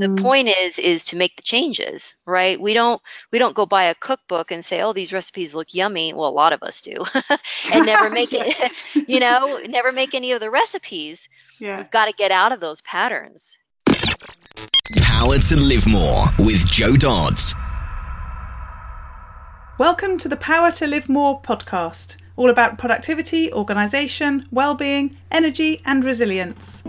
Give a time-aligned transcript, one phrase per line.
[0.00, 0.20] the Mm.
[0.22, 3.00] point is is to make the changes right we don't
[3.32, 6.30] we don't go buy a cookbook and say oh these recipes look yummy well a
[6.42, 7.04] lot of us do
[7.72, 8.72] and never make it
[9.08, 11.28] you know never make any of the recipes
[11.58, 11.76] Yeah.
[11.76, 13.58] we've got to get out of those patterns
[15.02, 17.54] Power to Live More with Joe Dodds.
[19.78, 26.04] Welcome to the Power to Live More podcast, all about productivity, organisation, well-being, energy and
[26.04, 26.82] resilience.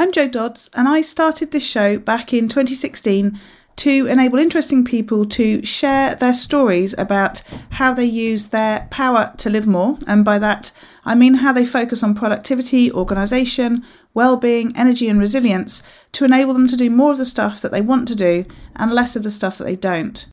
[0.00, 3.38] I'm Joe Dodds, and I started this show back in 2016
[3.76, 9.50] to enable interesting people to share their stories about how they use their power to
[9.50, 9.98] live more.
[10.06, 10.72] And by that,
[11.04, 16.66] I mean how they focus on productivity, organisation, well-being, energy, and resilience to enable them
[16.68, 19.30] to do more of the stuff that they want to do and less of the
[19.30, 20.28] stuff that they don't.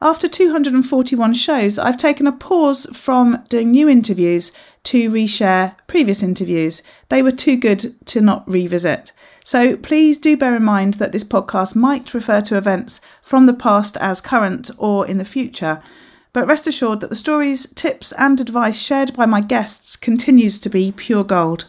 [0.00, 4.52] After 241 shows, I've taken a pause from doing new interviews
[4.84, 6.84] to reshare previous interviews.
[7.08, 9.10] They were too good to not revisit.
[9.42, 13.52] So please do bear in mind that this podcast might refer to events from the
[13.52, 15.82] past as current or in the future.
[16.32, 20.70] But rest assured that the stories, tips, and advice shared by my guests continues to
[20.70, 21.64] be pure gold.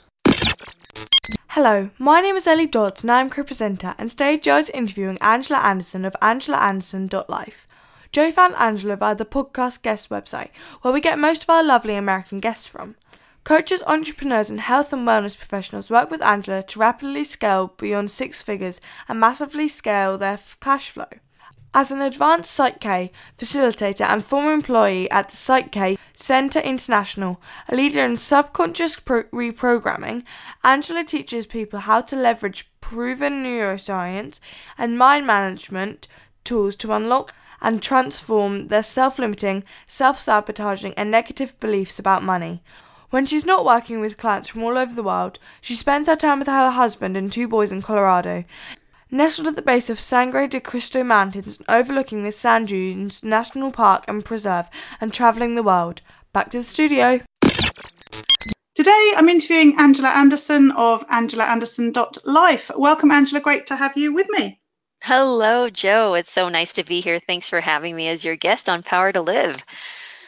[1.47, 5.61] Hello, my name is Ellie Dodds and I'm co-presenter and today Joe is interviewing Angela
[5.61, 7.65] Anderson of angelaanderson.life.
[8.11, 10.49] Joe found Angela via the podcast guest website,
[10.81, 12.95] where we get most of our lovely American guests from.
[13.43, 18.41] Coaches, entrepreneurs, and health and wellness professionals work with Angela to rapidly scale beyond six
[18.41, 21.07] figures and massively scale their f- cash flow.
[21.71, 28.03] As an advanced PsychK facilitator and former employee at the PsychK Centre International, a leader
[28.03, 30.23] in subconscious pro- reprogramming,
[30.63, 34.39] Angela teaches people how to leverage proven neuroscience
[34.79, 36.07] and mind management
[36.43, 42.61] tools to unlock and transform their self limiting, self sabotaging, and negative beliefs about money.
[43.09, 46.39] When she's not working with clients from all over the world, she spends her time
[46.39, 48.43] with her husband and two boys in Colorado.
[49.09, 54.05] Nestled at the base of Sangre de Cristo Mountains overlooking the Sand Dunes National Park
[54.07, 54.69] and Preserve,
[55.01, 56.01] and travelling the world.
[56.31, 57.21] Back to the studio.
[58.75, 62.71] Today I'm interviewing Angela Anderson of angelaanderson.life.
[62.77, 63.41] Welcome, Angela.
[63.41, 64.58] Great to have you with me.
[65.01, 68.69] Hello joe it's so nice to be here thanks for having me as your guest
[68.69, 69.63] on power to live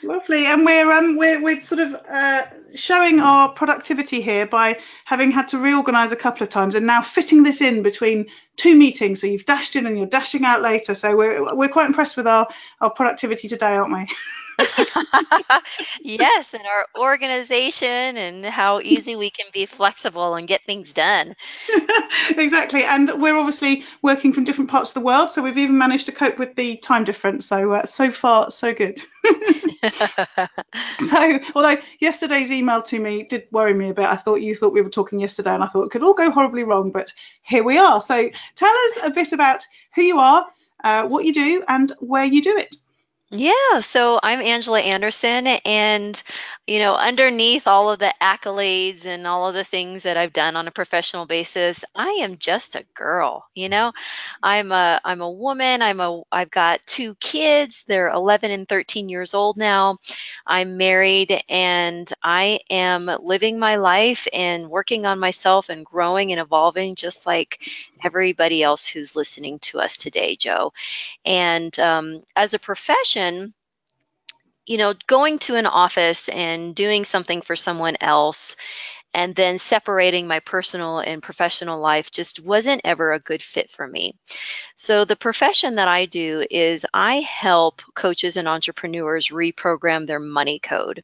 [0.04, 2.42] Lovely, and we're um we're we're sort of uh,
[2.74, 7.02] showing our productivity here by having had to reorganise a couple of times and now
[7.04, 9.22] fitting this in between two meetings.
[9.22, 10.96] So you've dashed in and you're dashing out later.
[10.96, 12.48] So we're we're quite impressed with our
[12.80, 14.08] our productivity today, aren't we?
[16.02, 21.36] yes, and our organization and how easy we can be flexible and get things done.
[22.30, 26.08] exactly, and we're obviously working from different parts of the world, so we've even managed
[26.08, 27.46] to cope with the time difference.
[27.46, 29.02] So uh, so far so good.
[31.00, 34.74] So, although yesterday's email to me did worry me a bit, I thought you thought
[34.74, 37.12] we were talking yesterday, and I thought it could all go horribly wrong, but
[37.42, 38.02] here we are.
[38.02, 40.46] So, tell us a bit about who you are,
[40.84, 42.76] uh, what you do, and where you do it.
[43.34, 46.22] Yeah, so I'm Angela Anderson, and
[46.68, 50.58] you know, underneath all of the accolades and all of the things that I've done
[50.58, 53.46] on a professional basis, I am just a girl.
[53.56, 53.94] You know,
[54.44, 55.82] I'm a I'm a woman.
[55.82, 57.86] I'm a I've got two kids.
[57.88, 59.96] They're 11 and 13 years old now.
[60.46, 66.42] I'm married, and I am living my life and working on myself and growing and
[66.42, 67.60] evolving, just like
[68.04, 70.74] everybody else who's listening to us today, Joe.
[71.26, 73.21] And um, as a profession,
[74.66, 78.56] you know, going to an office and doing something for someone else
[79.14, 83.86] and then separating my personal and professional life just wasn't ever a good fit for
[83.86, 84.16] me.
[84.76, 90.60] So, the profession that I do is I help coaches and entrepreneurs reprogram their money
[90.60, 91.04] code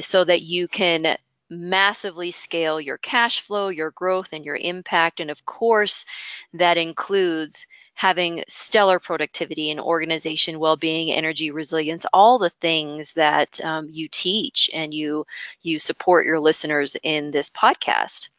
[0.00, 1.16] so that you can
[1.48, 5.20] massively scale your cash flow, your growth, and your impact.
[5.20, 6.06] And of course,
[6.54, 7.66] that includes
[8.00, 14.70] having stellar productivity and organization, well-being, energy, resilience, all the things that um, you teach
[14.72, 15.26] and you
[15.60, 18.30] you support your listeners in this podcast.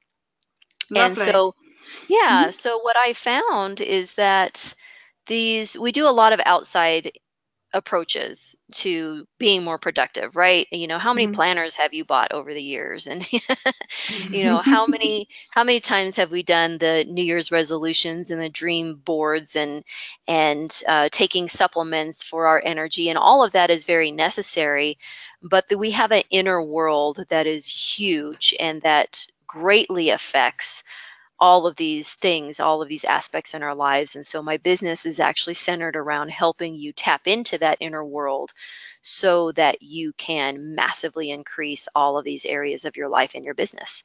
[0.95, 1.53] And so,
[2.09, 4.74] yeah, so what I found is that
[5.27, 7.12] these we do a lot of outside
[7.73, 10.68] approaches to being more productive, right?
[10.71, 11.29] You know, how many Mhm.
[11.29, 13.07] planners have you bought over the years?
[13.12, 13.25] And
[14.31, 18.41] you know, how many how many times have we done the New Year's resolutions and
[18.41, 19.83] the dream boards and
[20.27, 24.97] and uh, taking supplements for our energy and all of that is very necessary,
[25.41, 30.83] but that we have an inner world that is huge and that greatly affects
[31.41, 34.15] all of these things, all of these aspects in our lives.
[34.15, 38.53] And so my business is actually centered around helping you tap into that inner world
[39.01, 43.55] so that you can massively increase all of these areas of your life and your
[43.55, 44.03] business.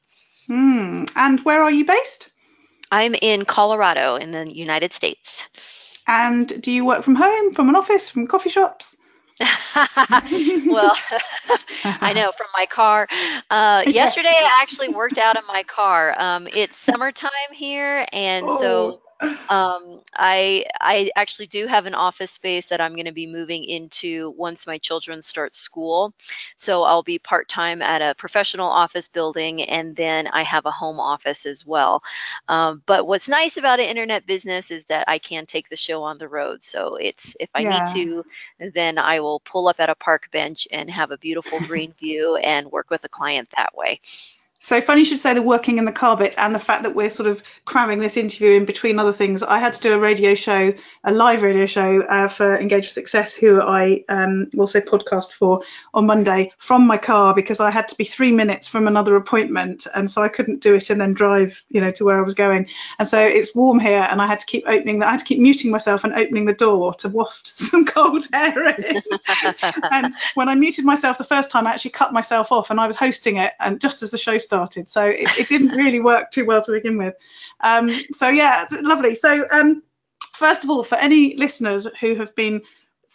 [0.48, 1.10] Mm.
[1.14, 2.30] And where are you based?
[2.90, 5.46] I'm in Colorado in the United States.
[6.06, 8.96] And do you work from home, from an office, from coffee shops?
[10.66, 10.96] well,
[11.84, 13.06] I know from my car.
[13.50, 16.14] Uh, yesterday, I actually worked out in my car.
[16.16, 18.58] Um, it's summertime here, and oh.
[18.58, 23.26] so um, I I actually do have an office space that I'm going to be
[23.26, 26.12] moving into once my children start school.
[26.56, 30.70] So I'll be part time at a professional office building, and then I have a
[30.70, 32.02] home office as well.
[32.48, 36.02] Um, but what's nice about an internet business is that I can take the show
[36.02, 36.62] on the road.
[36.62, 37.84] So it's if I yeah.
[37.84, 38.24] need to,
[38.74, 42.36] then I will pull up at a park bench and have a beautiful green view
[42.36, 44.00] and work with a client that way.
[44.66, 46.96] So funny you should say the working in the car bit and the fact that
[46.96, 49.44] we're sort of cramming this interview in between other things.
[49.44, 50.74] I had to do a radio show,
[51.04, 55.62] a live radio show uh, for Engage for Success, who I um, also podcast for
[55.94, 59.86] on Monday from my car because I had to be three minutes from another appointment,
[59.94, 62.34] and so I couldn't do it and then drive, you know, to where I was
[62.34, 62.66] going.
[62.98, 65.06] And so it's warm here, and I had to keep opening that.
[65.06, 68.70] I had to keep muting myself and opening the door to waft some cold air
[68.70, 69.00] in.
[69.92, 72.88] and when I muted myself the first time, I actually cut myself off, and I
[72.88, 74.88] was hosting it, and just as the show started started.
[74.88, 77.14] So it, it didn't really work too well to begin with.
[77.61, 79.14] Um, so yeah, lovely.
[79.14, 79.82] So um,
[80.35, 82.62] first of all, for any listeners who have been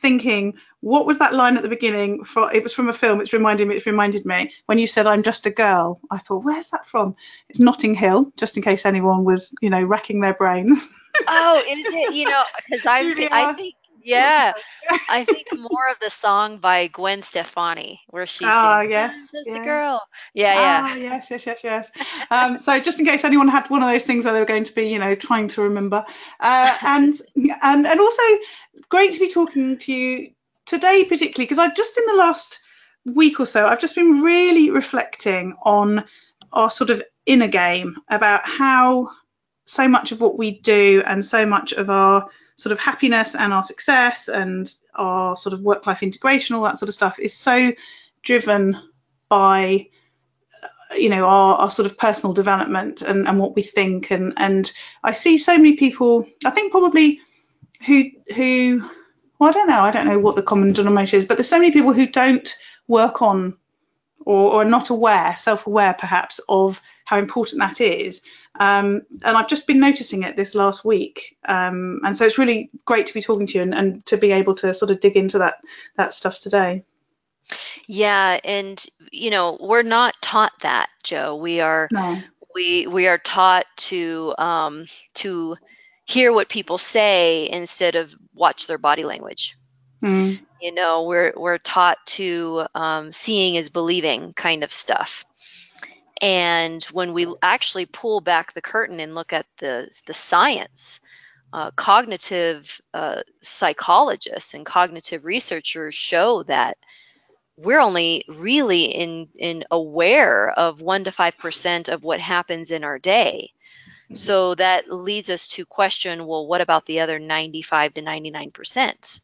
[0.02, 2.24] thinking, what was that line at the beginning?
[2.24, 3.22] For, it was from a film.
[3.22, 3.76] It's reminded me.
[3.76, 7.16] It's reminded me when you said, "I'm just a girl." I thought, where's that from?
[7.50, 8.32] It's Notting Hill.
[8.38, 10.88] Just in case anyone was, you know, racking their brains.
[11.28, 12.14] oh, is it?
[12.16, 14.54] You know, because I, I think yeah,
[15.10, 19.48] I think more of the song by Gwen Stefani, where she oh, sings, yes, just
[19.48, 19.54] yeah.
[19.54, 20.02] the girl.
[20.34, 20.88] Yeah, yeah.
[20.90, 21.92] Oh, yes, yes, yes, yes.
[22.30, 24.66] um, so just in case anyone had one of those things where they were going
[24.66, 26.06] to be, you know, trying to remember,
[26.40, 28.24] uh, and and and also
[28.90, 30.32] great to be talking to you
[30.66, 32.60] today, particularly because I've just in the last
[33.06, 36.06] week or so, I've just been really reflecting on
[36.52, 39.10] our sort of inner game about how
[39.66, 43.54] so much of what we do and so much of our sort of happiness and
[43.54, 47.34] our success and our sort of work life integration, all that sort of stuff is
[47.34, 47.72] so
[48.22, 48.78] driven
[49.30, 49.88] by
[50.96, 54.12] you know our, our sort of personal development and, and what we think.
[54.12, 54.72] And and
[55.04, 57.22] I see so many people I think probably
[57.86, 58.06] who
[58.36, 58.90] who
[59.40, 61.60] well I don't know I don't know what the common denominator is but there's so
[61.60, 62.56] many people who don't
[62.88, 63.58] work on
[64.26, 66.82] or, or not aware self-aware perhaps of
[67.12, 68.22] how important that is
[68.60, 71.38] um, and I've just been noticing it this last week.
[71.46, 74.32] Um, and so it's really great to be talking to you and, and to be
[74.32, 75.62] able to sort of dig into that
[75.96, 76.84] that stuff today.
[77.88, 81.38] Yeah, and you know, we're not taught that, Joe.
[81.38, 82.22] We are no.
[82.54, 84.86] we we are taught to um,
[85.16, 85.56] to
[86.06, 89.58] hear what people say instead of watch their body language.
[90.04, 90.40] Mm.
[90.62, 95.26] You know, we're we're taught to um, seeing is believing kind of stuff.
[96.22, 101.00] And when we actually pull back the curtain and look at the, the science,
[101.52, 106.78] uh, cognitive uh, psychologists and cognitive researchers show that
[107.58, 113.00] we're only really in, in aware of 1 to 5% of what happens in our
[113.00, 113.52] day.
[114.06, 114.16] Mm-hmm.
[114.16, 119.22] So that leads us to question well, what about the other 95 to 99%?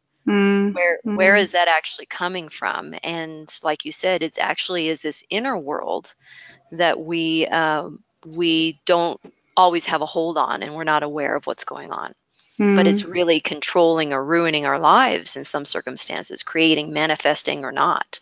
[0.67, 0.75] Mm-hmm.
[0.75, 2.95] Where where is that actually coming from?
[3.03, 6.13] And like you said, it's actually is this inner world
[6.71, 9.19] that we um, we don't
[9.55, 12.13] always have a hold on, and we're not aware of what's going on.
[12.59, 12.75] Mm-hmm.
[12.75, 18.19] But it's really controlling or ruining our lives in some circumstances, creating, manifesting, or not.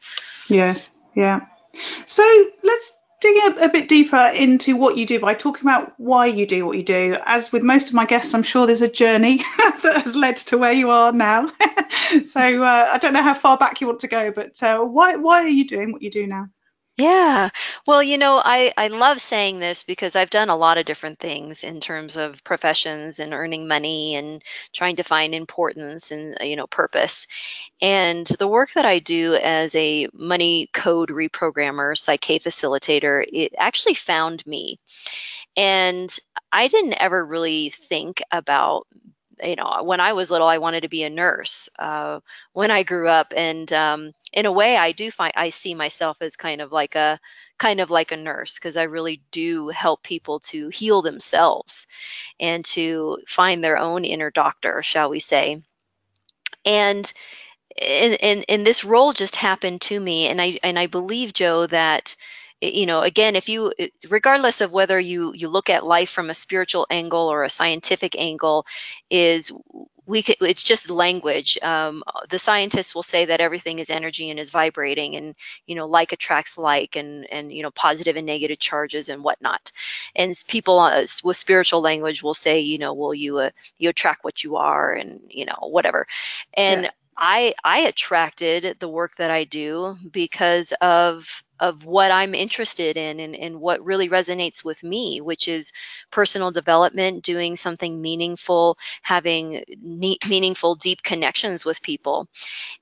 [0.50, 1.46] Yes, yeah.
[2.06, 2.24] So
[2.64, 2.92] let's
[3.26, 6.66] dig a, a, bit deeper into what you do by talking about why you do
[6.66, 7.18] what you do.
[7.26, 10.58] As with most of my guests, I'm sure there's a journey that has led to
[10.58, 11.48] where you are now.
[12.26, 15.16] so uh, I don't know how far back you want to go, but uh, why
[15.16, 16.50] why are you doing what you do now?
[16.98, 17.50] Yeah.
[17.86, 21.20] Well, you know, I, I love saying this because I've done a lot of different
[21.20, 24.42] things in terms of professions and earning money and
[24.74, 27.28] trying to find importance and, uh, you know, purpose.
[27.82, 33.96] And the work that I do as a money code reprogrammer, Psych-K facilitator, it actually
[33.96, 34.80] found me.
[35.58, 36.16] And
[36.52, 38.88] I didn't ever really think about
[39.44, 41.70] you know, when I was little, I wanted to be a nurse.
[41.78, 42.20] Uh,
[42.54, 46.22] when I grew up, and um, in a way, I do find I see myself
[46.22, 47.20] as kind of like a
[47.58, 51.88] kind of like a nurse because I really do help people to heal themselves
[52.40, 55.62] and to find their own inner doctor, shall we say.
[56.66, 57.12] And
[57.82, 61.68] and, and, and this role just happened to me, and I and I believe Joe
[61.68, 62.16] that
[62.62, 63.74] you know again if you
[64.10, 68.16] regardless of whether you you look at life from a spiritual angle or a scientific
[68.18, 68.66] angle
[69.10, 69.52] is
[70.06, 71.58] we could, it's just language.
[71.62, 75.36] Um, the scientists will say that everything is energy and is vibrating, and
[75.66, 79.72] you know, like attracts like, and and you know, positive and negative charges and whatnot.
[80.16, 84.24] And people uh, with spiritual language will say, you know, well, you uh, you attract
[84.24, 86.06] what you are, and you know, whatever.
[86.56, 86.90] And yeah.
[87.18, 93.20] I I attracted the work that I do because of of what I'm interested in
[93.20, 95.72] and, and what really resonates with me, which is
[96.12, 102.28] personal development, doing something meaningful, having meaningful, deep connections with people.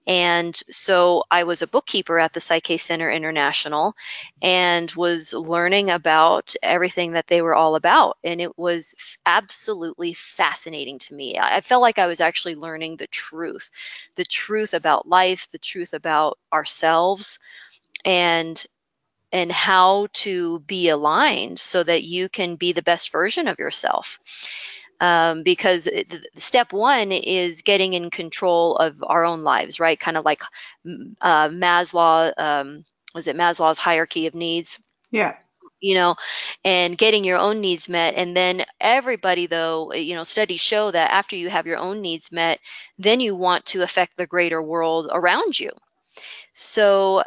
[0.07, 3.95] And so I was a bookkeeper at the Psych-K Center International
[4.41, 8.17] and was learning about everything that they were all about.
[8.23, 11.37] And it was absolutely fascinating to me.
[11.39, 13.69] I felt like I was actually learning the truth
[14.15, 17.39] the truth about life, the truth about ourselves
[18.05, 18.65] and
[19.31, 24.19] and how to be aligned so that you can be the best version of yourself.
[25.01, 25.89] Um, because
[26.35, 29.99] step one is getting in control of our own lives, right?
[29.99, 30.41] Kind of like
[31.19, 34.81] uh, Maslow, um, was it Maslow's hierarchy of needs?
[35.11, 35.35] Yeah.
[35.81, 36.15] You know,
[36.63, 38.13] and getting your own needs met.
[38.13, 42.31] And then everybody, though, you know, studies show that after you have your own needs
[42.31, 42.59] met,
[42.97, 45.71] then you want to affect the greater world around you.
[46.53, 47.23] So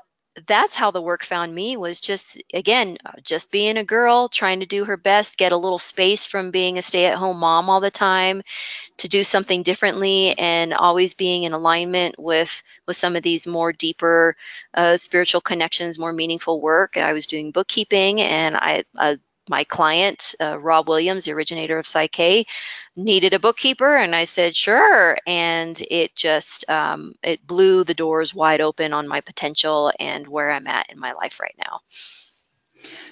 [0.47, 4.67] that's how the work found me was just again just being a girl trying to
[4.67, 8.43] do her best get a little space from being a stay-at-home mom all the time
[8.99, 13.73] to do something differently and always being in alignment with with some of these more
[13.73, 14.37] deeper
[14.75, 16.97] uh, spiritual connections more meaningful work.
[16.97, 19.17] I was doing bookkeeping and i uh,
[19.49, 22.47] my client, uh, Rob Williams, the originator of Psych-K,
[22.97, 28.35] needed a bookkeeper, and I said sure, and it just um, it blew the doors
[28.35, 31.81] wide open on my potential and where I'm at in my life right now.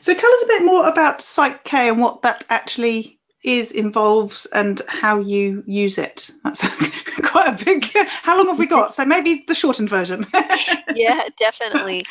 [0.00, 4.80] So tell us a bit more about Psych-K and what that actually is, involves, and
[4.88, 6.30] how you use it.
[6.42, 6.66] That's
[7.22, 7.84] quite a big.
[8.22, 8.94] How long have we got?
[8.94, 10.26] So maybe the shortened version.
[10.94, 12.04] yeah, definitely.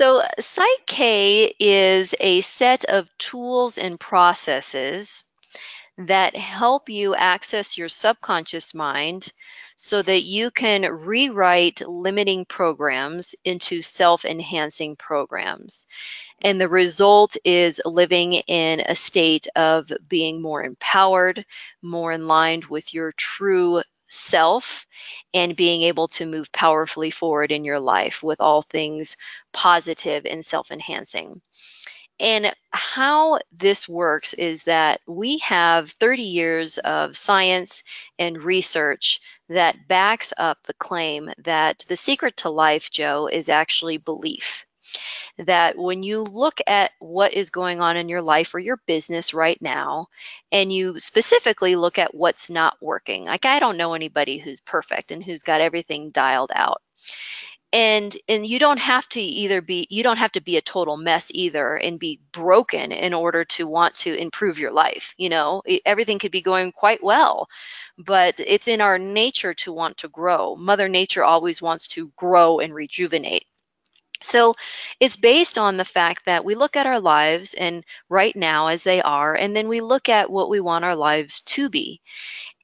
[0.00, 5.24] So, Psych-K is a set of tools and processes
[5.98, 9.32] that help you access your subconscious mind
[9.74, 15.86] so that you can rewrite limiting programs into self enhancing programs.
[16.42, 21.44] And the result is living in a state of being more empowered,
[21.82, 24.86] more in line with your true self
[25.34, 29.16] and being able to move powerfully forward in your life with all things
[29.52, 31.40] positive and self enhancing.
[32.20, 37.84] And how this works is that we have 30 years of science
[38.18, 43.98] and research that backs up the claim that the secret to life, Joe, is actually
[43.98, 44.66] belief
[45.38, 49.34] that when you look at what is going on in your life or your business
[49.34, 50.08] right now,
[50.50, 55.12] and you specifically look at what's not working, like I don't know anybody who's perfect
[55.12, 56.82] and who's got everything dialed out.
[57.70, 60.96] And and you don't have to either be you don't have to be a total
[60.96, 65.14] mess either and be broken in order to want to improve your life.
[65.18, 67.46] You know, everything could be going quite well,
[67.98, 70.56] but it's in our nature to want to grow.
[70.56, 73.44] Mother Nature always wants to grow and rejuvenate.
[74.22, 74.54] So
[75.00, 78.82] it's based on the fact that we look at our lives and right now as
[78.82, 82.00] they are, and then we look at what we want our lives to be.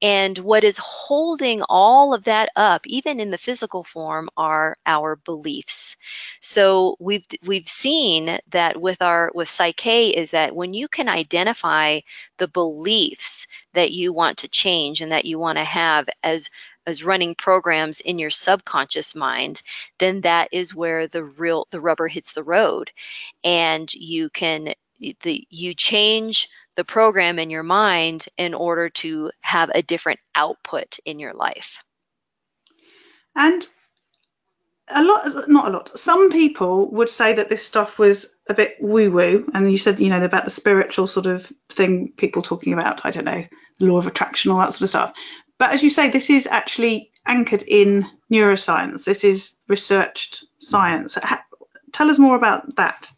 [0.03, 5.17] And what is holding all of that up, even in the physical form, are our
[5.17, 5.97] beliefs.
[6.41, 12.01] So we've we've seen that with our with Psych-K is that when you can identify
[12.39, 16.51] the beliefs that you want to change and that you want to have as
[16.87, 19.63] as running programs in your subconscious mind,
[19.99, 22.91] then that is where the real the rubber hits the road,
[23.43, 24.75] and you can
[25.23, 30.99] the you change the program in your mind in order to have a different output
[31.05, 31.85] in your life.
[33.37, 33.67] And
[34.89, 38.77] a lot, not a lot, some people would say that this stuff was a bit
[38.81, 39.49] woo woo.
[39.55, 43.11] And you said, you know, about the spiritual sort of thing people talking about, I
[43.11, 43.45] don't know,
[43.81, 45.15] law of attraction, all that sort of stuff.
[45.65, 49.05] But as you say, this is actually anchored in neuroscience.
[49.05, 51.17] This is researched science.
[51.91, 53.09] Tell us more about that.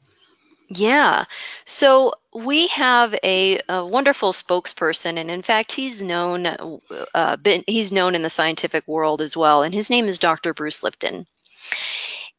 [0.68, 1.24] Yeah.
[1.64, 6.46] So we have a, a, wonderful spokesperson, and in fact, he's known
[7.12, 10.54] uh, been, he's known in the scientific world as well, and his name is Dr.
[10.54, 11.26] Bruce Lipton.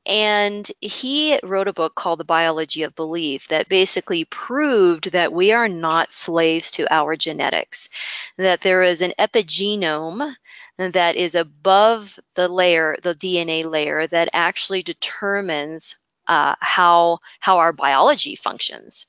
[0.08, 5.52] And he wrote a book called The Biology of Belief that basically proved that we
[5.52, 7.90] are not slaves to our genetics,
[8.38, 10.34] that there is an epigenome
[10.78, 17.74] that is above the layer, the DNA layer, that actually determines uh, how how our
[17.74, 19.08] biology functions.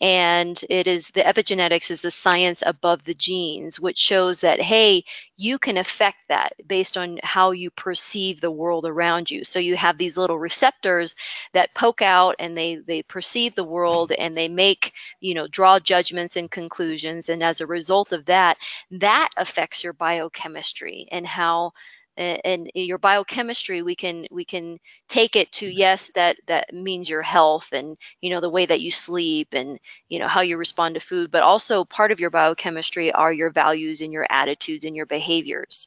[0.00, 5.04] And it is the epigenetics is the science above the genes which shows that hey
[5.36, 9.44] you can affect that based on how you perceive the world around you.
[9.44, 11.16] So you have these little receptors
[11.52, 15.78] that poke out and they they perceive the world and they make you know draw
[15.78, 17.28] judgments and conclusions.
[17.28, 18.58] And as a result of that
[18.92, 21.72] that affects your biochemistry and how
[22.18, 25.78] and your biochemistry we can we can take it to mm-hmm.
[25.78, 29.78] yes that that means your health and you know the way that you sleep and
[30.08, 33.50] you know how you respond to food but also part of your biochemistry are your
[33.50, 35.86] values and your attitudes and your behaviors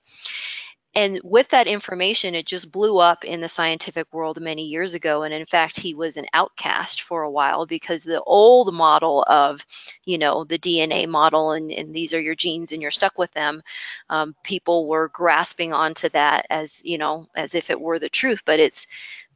[0.94, 5.24] and with that information, it just blew up in the scientific world many years ago.
[5.24, 9.66] And in fact, he was an outcast for a while because the old model of,
[10.04, 13.32] you know, the DNA model and, and these are your genes and you're stuck with
[13.32, 13.64] them,
[14.10, 18.44] um, people were grasping onto that as, you know, as if it were the truth.
[18.46, 18.86] But it's,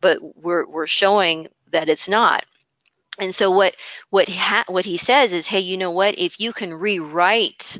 [0.02, 2.46] but we're, we're showing that it's not.
[3.18, 3.78] And so what
[4.10, 6.20] what ha- what he says is, hey, you know what?
[6.20, 7.80] If you can rewrite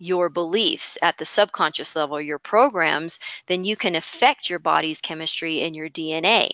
[0.00, 5.60] your beliefs at the subconscious level, your programs, then you can affect your body's chemistry
[5.60, 6.50] and your DNA.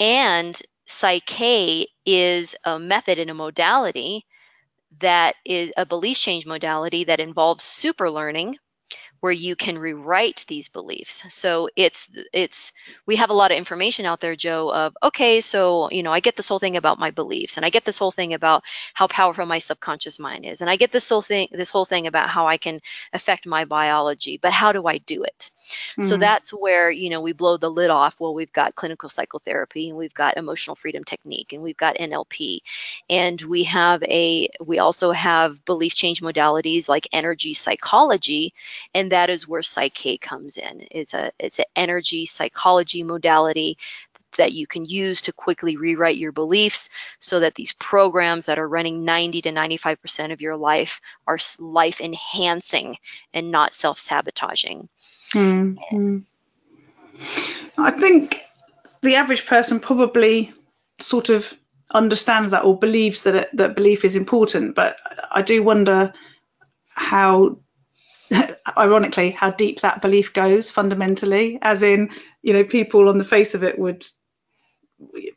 [0.00, 4.26] And Psych-K is a method and a modality
[4.98, 8.56] that is a belief change modality that involves super learning
[9.22, 11.22] where you can rewrite these beliefs.
[11.32, 12.72] So it's it's
[13.06, 16.18] we have a lot of information out there, Joe, of okay, so you know, I
[16.18, 18.64] get this whole thing about my beliefs and I get this whole thing about
[18.94, 20.60] how powerful my subconscious mind is.
[20.60, 22.80] And I get this whole thing this whole thing about how I can
[23.12, 25.52] affect my biology, but how do I do it?
[25.72, 26.02] Mm-hmm.
[26.02, 28.20] So that's where, you know, we blow the lid off.
[28.20, 32.60] Well, we've got clinical psychotherapy and we've got emotional freedom technique and we've got NLP.
[33.08, 38.54] And we have a, we also have belief change modalities like energy psychology.
[38.94, 40.86] And that is where Psych-K comes in.
[40.90, 43.78] It's a, it's an energy psychology modality
[44.38, 46.88] that you can use to quickly rewrite your beliefs
[47.18, 52.00] so that these programs that are running 90 to 95% of your life are life
[52.00, 52.96] enhancing
[53.34, 54.88] and not self sabotaging.
[55.34, 56.18] Mm-hmm.
[57.78, 58.40] I think
[59.02, 60.52] the average person probably
[60.98, 61.52] sort of
[61.92, 64.96] understands that or believes that it, that belief is important, but
[65.30, 66.14] I do wonder
[66.88, 67.58] how
[68.78, 72.10] ironically how deep that belief goes fundamentally as in
[72.42, 74.06] you know people on the face of it would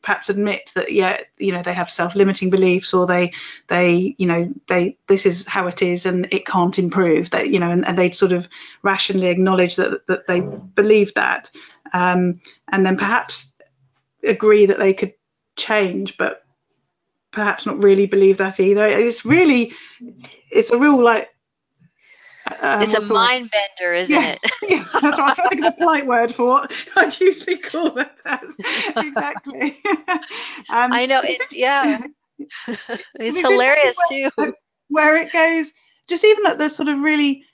[0.02, 3.34] perhaps admit that yeah you know they have self-limiting beliefs or they
[3.68, 7.32] they you know they this is how it is and it can't improve.
[7.32, 8.48] That you know and, and they'd sort of
[8.84, 11.50] rationally acknowledge that that they believe that
[11.94, 13.52] um, and then perhaps
[14.24, 15.14] agree that they could
[15.56, 16.44] change but
[17.32, 18.86] perhaps not really believe that either.
[18.88, 19.74] It's really
[20.52, 21.30] it's a real like
[22.62, 24.52] um, it's a mind bender, isn't yeah, it?
[24.70, 27.58] yes, that's what I'm trying to think of a polite word for what I'd usually
[27.58, 28.56] call that as.
[28.98, 29.82] Exactly.
[30.70, 31.22] um, I know.
[31.24, 32.02] It, yeah.
[32.38, 34.54] it's, hilarious where, too.
[34.90, 35.72] Where it goes,
[36.08, 37.46] just even at the sort of really,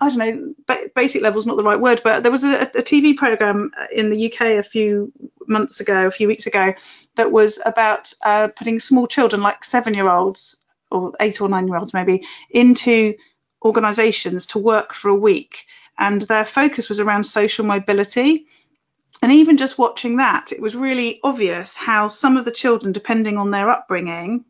[0.00, 2.82] I don't know, basic level is not the right word, but there was a, a
[2.82, 5.12] TV program in the UK a few
[5.46, 6.74] months ago, a few weeks ago,
[7.16, 10.56] that was about uh, putting small children, like seven year olds
[10.90, 13.14] or eight or nine year olds maybe, into
[13.64, 15.66] organisations to work for a week,
[15.98, 18.46] and their focus was around social mobility.
[19.22, 23.38] And even just watching that, it was really obvious how some of the children, depending
[23.38, 24.44] on their upbringing,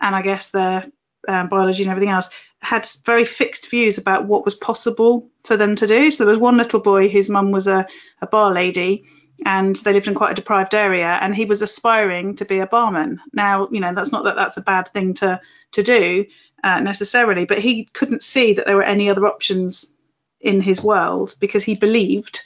[0.00, 0.84] and I guess their
[1.28, 2.28] um, biology and everything else,
[2.60, 6.10] had very fixed views about what was possible for them to do.
[6.10, 7.86] So there was one little boy whose mum was a,
[8.20, 9.04] a bar lady,
[9.44, 12.66] and they lived in quite a deprived area and he was aspiring to be a
[12.66, 13.20] barman.
[13.32, 15.40] Now you know that's not that that's a bad thing to
[15.72, 16.26] to do
[16.62, 19.92] uh, necessarily but he couldn't see that there were any other options
[20.40, 22.40] in his world because he believed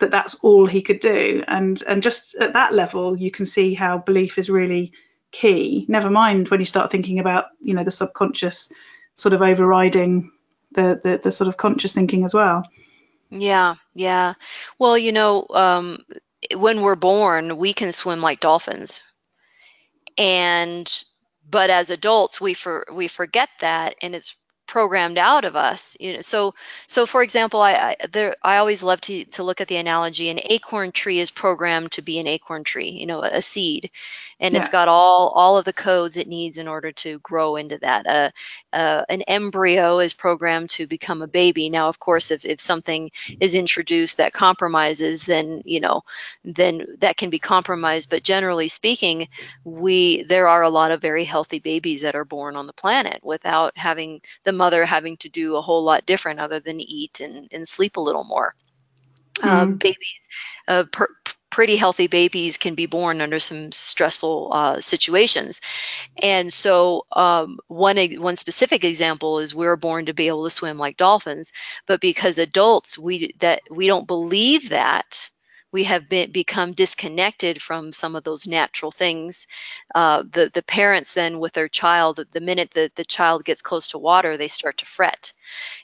[0.00, 1.44] that that's all he could do.
[1.46, 4.92] And and just at that level you can see how belief is really
[5.30, 5.86] key.
[5.88, 8.72] Never mind when you start thinking about you know the subconscious
[9.14, 10.32] sort of overriding
[10.72, 12.64] the the, the sort of conscious thinking as well
[13.34, 14.34] yeah, yeah.
[14.78, 15.98] Well, you know, um,
[16.56, 19.00] when we're born, we can swim like dolphins.
[20.18, 20.90] And
[21.48, 24.36] but as adults, we for we forget that, and it's
[24.74, 26.52] programmed out of us you know so
[26.88, 30.30] so for example i I, there, I always love to to look at the analogy
[30.30, 33.92] an acorn tree is programmed to be an acorn tree you know a, seed
[34.40, 34.58] and yeah.
[34.58, 38.04] it's got all all of the codes it needs in order to grow into that
[38.08, 38.30] uh,
[38.72, 43.12] uh, an embryo is programmed to become a baby now of course if, if something
[43.38, 46.02] is introduced that compromises then you know
[46.44, 49.28] then that can be compromised but generally speaking
[49.62, 53.20] we there are a lot of very healthy babies that are born on the planet
[53.22, 57.48] without having the mother having to do a whole lot different other than eat and,
[57.52, 58.54] and sleep a little more.
[59.40, 59.78] Mm.
[59.78, 60.22] babies,
[60.68, 61.08] uh, per,
[61.50, 65.60] pretty healthy babies can be born under some stressful uh, situations.
[66.20, 70.78] And so, um, one one specific example is we're born to be able to swim
[70.78, 71.52] like dolphins,
[71.86, 75.30] but because adults we that we don't believe that
[75.74, 79.48] we have been, become disconnected from some of those natural things.
[79.92, 83.88] Uh, the the parents then with their child, the minute that the child gets close
[83.88, 85.32] to water, they start to fret.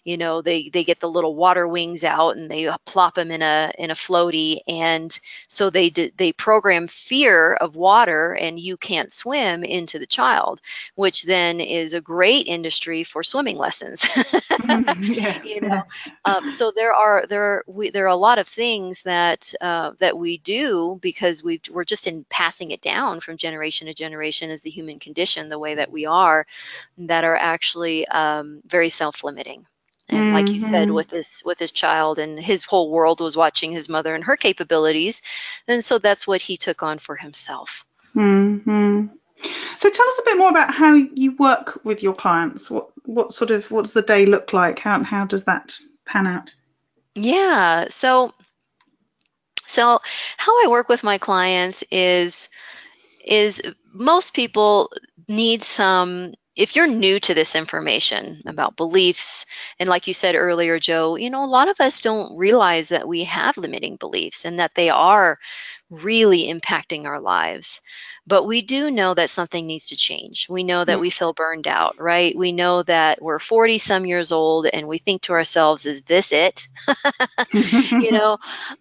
[0.04, 3.42] You know, they they get the little water wings out and they plop them in
[3.42, 9.10] a in a floaty, and so they they program fear of water and you can't
[9.10, 10.60] swim into the child,
[10.94, 14.08] which then is a great industry for swimming lessons.
[15.00, 15.42] yeah.
[15.42, 15.82] You know,
[16.24, 19.52] um, so there are there we, there are a lot of things that.
[19.60, 23.86] Uh, uh, that we do because we we're just in passing it down from generation
[23.86, 26.46] to generation as the human condition, the way that we are,
[26.98, 29.66] that are actually um, very self-limiting.
[30.08, 30.34] And mm-hmm.
[30.34, 30.96] like you said, mm-hmm.
[30.96, 34.36] with this with his child, and his whole world was watching his mother and her
[34.36, 35.22] capabilities,
[35.66, 37.86] and so that's what he took on for himself.
[38.14, 39.06] Mm-hmm.
[39.78, 42.70] So tell us a bit more about how you work with your clients.
[42.70, 44.78] What what sort of what does the day look like?
[44.78, 46.50] How how does that pan out?
[47.14, 47.86] Yeah.
[47.88, 48.32] So
[49.70, 50.00] so
[50.36, 52.48] how I work with my clients is
[53.24, 54.90] is most people
[55.28, 59.46] need some if you're new to this information about beliefs,
[59.78, 63.08] and like you said earlier, Joe, you know, a lot of us don't realize that
[63.08, 65.38] we have limiting beliefs and that they are
[65.90, 67.80] really impacting our lives.
[68.26, 70.46] But we do know that something needs to change.
[70.48, 72.36] We know that we feel burned out, right?
[72.36, 76.32] We know that we're 40 some years old and we think to ourselves, is this
[76.32, 76.68] it?
[77.52, 78.38] you know,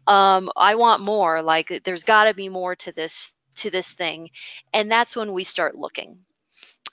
[0.08, 1.42] um, I want more.
[1.42, 4.30] Like there's got to be more to this to this thing.
[4.74, 6.20] And that's when we start looking.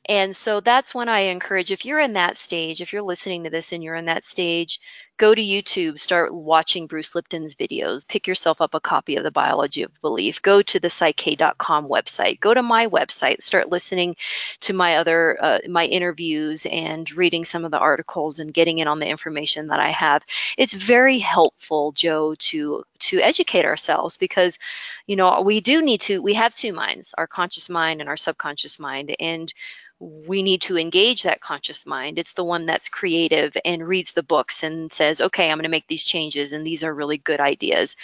[0.08, 3.50] And so that's when I encourage if you're in that stage, if you're listening to
[3.50, 4.78] this and you're in that stage,
[5.18, 9.30] go to YouTube, start watching Bruce Lipton's videos, pick yourself up a copy of The
[9.30, 14.16] Biology of Belief, go to the psych-k.com website, go to my website, start listening
[14.60, 18.88] to my other uh, my interviews and reading some of the articles and getting in
[18.88, 20.24] on the information that I have.
[20.58, 24.58] It's very helpful, Joe, to to educate ourselves because
[25.06, 28.16] you know we do need to we have two minds, our conscious mind and our
[28.16, 29.14] subconscious mind.
[29.18, 29.52] And
[29.98, 32.18] we need to engage that conscious mind.
[32.18, 35.70] It's the one that's creative and reads the books and says, okay, I'm going to
[35.70, 37.96] make these changes and these are really good ideas.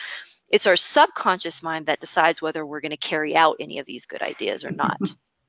[0.49, 4.07] It's our subconscious mind that decides whether we're going to carry out any of these
[4.07, 4.99] good ideas or not.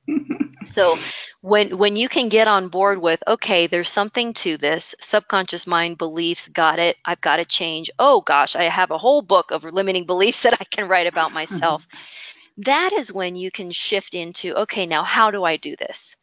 [0.64, 0.96] so
[1.40, 5.96] when when you can get on board with okay there's something to this subconscious mind
[5.98, 9.64] beliefs got it i've got to change oh gosh i have a whole book of
[9.64, 11.86] limiting beliefs that i can write about myself
[12.58, 16.16] that is when you can shift into okay now how do i do this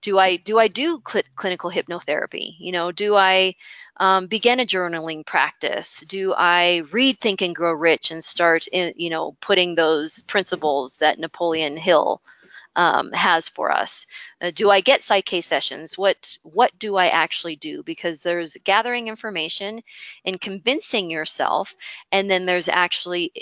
[0.00, 2.54] do I do I do cl- clinical hypnotherapy?
[2.58, 3.54] You know, do I
[3.96, 6.04] um, begin a journaling practice?
[6.06, 10.98] Do I read Think and Grow Rich and start, in, you know, putting those principles
[10.98, 12.22] that Napoleon Hill
[12.76, 14.06] um, has for us?
[14.40, 15.98] Uh, do I get Psych-K sessions?
[15.98, 17.82] What what do I actually do?
[17.82, 19.82] Because there's gathering information
[20.24, 21.74] and convincing yourself,
[22.12, 23.32] and then there's actually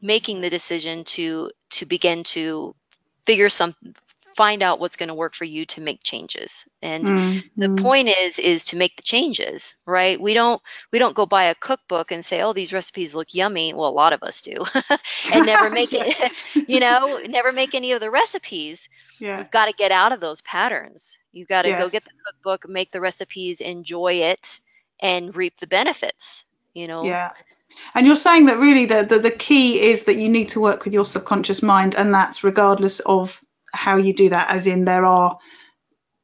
[0.00, 2.74] making the decision to to begin to
[3.24, 3.74] figure some
[4.40, 6.64] find out what's going to work for you to make changes.
[6.80, 7.60] And mm-hmm.
[7.60, 10.18] the point is is to make the changes right?
[10.18, 13.74] We don't we don't go buy a cookbook and say oh these recipes look yummy.
[13.74, 14.64] Well a lot of us do.
[15.32, 16.32] And never make it
[16.68, 18.88] you know never make any of the recipes.
[19.18, 19.38] Yeah.
[19.38, 21.18] you've got to get out of those patterns.
[21.32, 21.82] You've got to yes.
[21.82, 24.60] go get the cookbook make the recipes enjoy it
[25.00, 27.04] and reap the benefits you know?
[27.04, 27.30] Yeah.
[27.94, 30.84] And you're saying that really the, the, the key is that you need to work
[30.84, 33.40] with your subconscious mind, and that's regardless of
[33.72, 35.38] how you do that, as in there are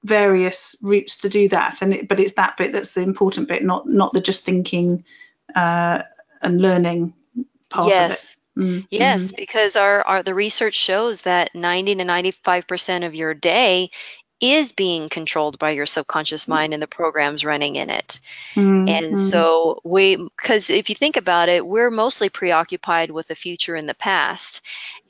[0.04, 3.64] various routes to do that, and it, but it's that bit that's the important bit,
[3.64, 5.04] not not the just thinking
[5.54, 6.02] uh,
[6.42, 7.14] and learning
[7.68, 8.12] part yes.
[8.12, 8.32] of it.
[8.56, 9.36] Mm, yes, mm-hmm.
[9.36, 13.90] because our, our the research shows that 90 to 95 percent of your day
[14.40, 18.20] is being controlled by your subconscious mind and the programs running in it.
[18.54, 18.88] Mm-hmm.
[18.88, 23.74] And so we because if you think about it, we're mostly preoccupied with the future
[23.74, 24.60] and the past.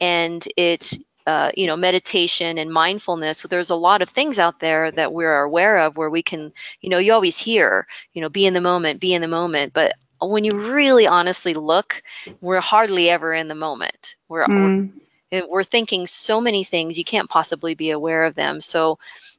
[0.01, 0.94] And it
[1.27, 5.12] uh, you know meditation and mindfulness so there's a lot of things out there that
[5.12, 8.55] we're aware of where we can you know you always hear you know be in
[8.55, 12.03] the moment be in the moment but when you really honestly look
[12.41, 14.91] we're hardly ever in the moment we're mm.
[15.33, 18.99] we're, we're thinking so many things you can't possibly be aware of them so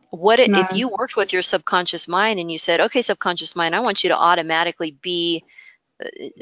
[0.10, 0.60] what it, no.
[0.60, 4.04] if you worked with your subconscious mind and you said okay subconscious mind i want
[4.04, 5.44] you to automatically be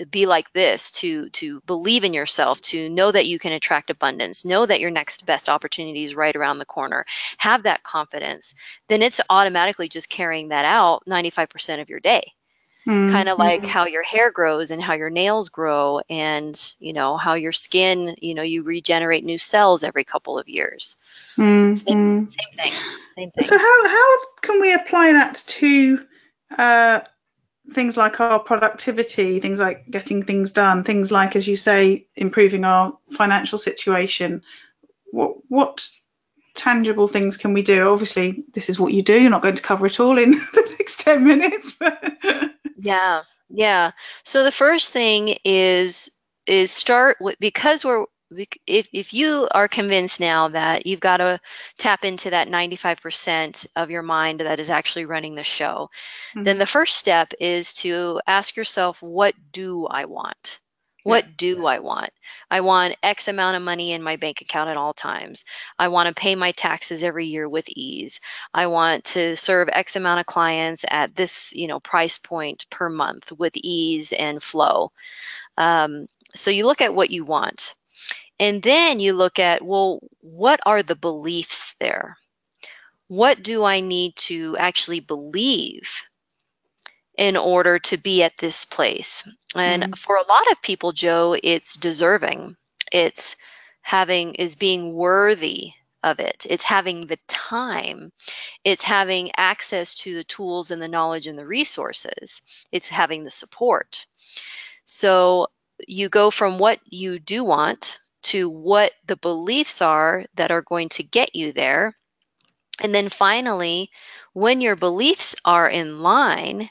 [0.10, 4.44] be like this to to believe in yourself to know that you can attract abundance
[4.44, 7.06] know that your next best opportunity is right around the corner
[7.38, 8.54] have that confidence
[8.88, 12.34] then it's automatically just carrying that out 95% of your day.
[12.88, 16.94] Mm, kind of like how your hair grows and how your nails grow and you
[16.94, 20.98] know how your skin you know you regenerate new cells every couple of years.
[21.36, 22.74] Mm, same, same thing
[23.18, 23.44] same thing.
[23.44, 26.06] So how how can we apply that to
[26.56, 27.02] uh,
[27.72, 32.64] things like our productivity, things like getting things done, things like, as you say, improving
[32.64, 34.44] our financial situation?
[35.12, 35.88] What what
[36.54, 37.90] tangible things can we do?
[37.90, 39.20] Obviously, this is what you do.
[39.20, 42.04] You're not going to cover it all in the next ten minutes, but
[42.78, 43.92] Yeah, yeah.
[44.24, 46.12] So the first thing is
[46.46, 48.06] is start with because we're
[48.68, 51.40] if if you are convinced now that you've got to
[51.78, 55.90] tap into that 95% of your mind that is actually running the show,
[56.34, 56.60] then Mhm.
[56.60, 60.60] the first step is to ask yourself, what do I want?
[61.04, 62.10] What do I want?
[62.50, 65.46] I want X amount of money in my bank account at all times.
[65.78, 68.20] I want to pay my taxes every year with ease.
[68.54, 72.90] I want to serve X amount of clients at this, you know, price point per
[72.90, 74.92] month with ease and flow.
[75.58, 77.76] Um, so you look at what you want.
[78.40, 82.18] And then you look at, well, what are the beliefs there?
[83.08, 86.04] What do I need to actually believe
[87.18, 89.24] in order to be at this place?
[89.56, 89.98] And Mhm.
[89.98, 92.58] for a lot of people, Joe, it's deserving.
[92.92, 93.36] It's
[93.82, 95.72] having, is being worthy
[96.04, 96.46] of it.
[96.50, 98.12] It's having the time.
[98.64, 102.42] It's having access to the tools and the knowledge and the resources.
[102.72, 104.06] It's having the support.
[104.86, 105.48] So
[105.88, 108.00] you go from what you do want
[108.34, 111.96] to what the beliefs are that are going to get you there.
[112.80, 113.90] And then finally,
[114.34, 116.70] when your beliefs are in line,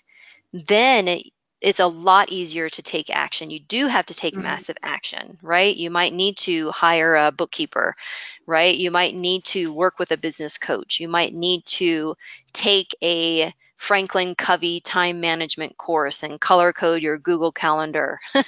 [0.53, 1.27] then it,
[1.61, 3.51] it's a lot easier to take action.
[3.51, 4.43] You do have to take Mhm.
[4.43, 5.75] massive action, right?
[5.75, 7.97] You might need to hire a bookkeeper,
[8.47, 8.77] right?
[8.77, 11.01] You might need to work with a business coach.
[11.01, 12.17] You might need to
[12.53, 18.21] take a Franklin Covey time management course and color code your Google Calendar.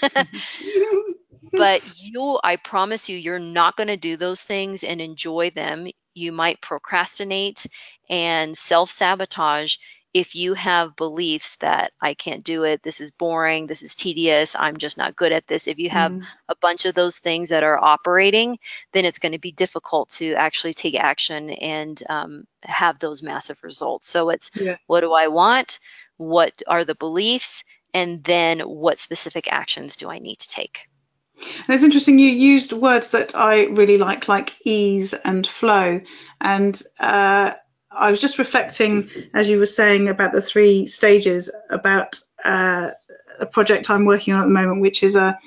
[1.57, 5.89] but you i promise you you're not going to do those things and enjoy them.
[6.15, 7.67] You might procrastinate
[8.09, 9.77] and self-sabotage
[10.15, 12.83] if you have beliefs that i can't do it.
[12.83, 13.67] This is boring.
[13.67, 14.57] This is tedious.
[14.59, 15.69] I'm just not good at this.
[15.69, 16.25] If you have Mm.
[16.49, 18.59] a bunch of those things that are operating
[18.93, 23.63] then it's going to be difficult to actually take action and um, have those massive
[23.63, 24.09] results.
[24.09, 24.77] So it's Yeah.
[24.87, 25.81] what do i want?
[26.17, 27.65] What are the beliefs?
[27.95, 30.89] And then what specific actions do i need to take
[31.39, 36.01] And it's interesting you used words that I really like, like ease and flow.
[36.41, 37.55] And uh,
[37.91, 42.91] I was just reflecting, as you were saying, about the three stages, about uh,
[43.39, 45.39] a project I'm working on at the moment, which is a,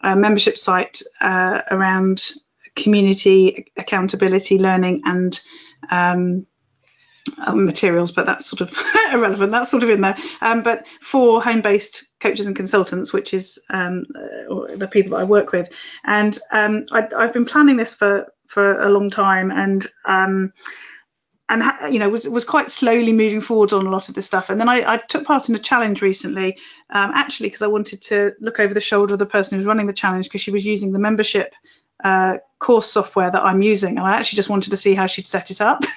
[0.00, 2.32] a membership site uh, around
[2.74, 5.40] community accountability, learning, and
[5.90, 6.46] um,
[7.38, 8.76] uh, materials, but that's sort of
[9.12, 9.52] irrelevant.
[9.52, 10.16] That's sort of in there.
[10.40, 15.24] Um, but for home-based coaches and consultants, which is um, uh, the people that I
[15.24, 15.70] work with,
[16.04, 20.52] and um, I, I've been planning this for for a long time, and um,
[21.48, 24.50] and you know was was quite slowly moving forward on a lot of this stuff.
[24.50, 26.58] And then I, I took part in a challenge recently,
[26.90, 29.66] um, actually because I wanted to look over the shoulder of the person who was
[29.66, 31.54] running the challenge because she was using the membership
[32.02, 35.26] uh, course software that I'm using, and I actually just wanted to see how she'd
[35.26, 35.84] set it up.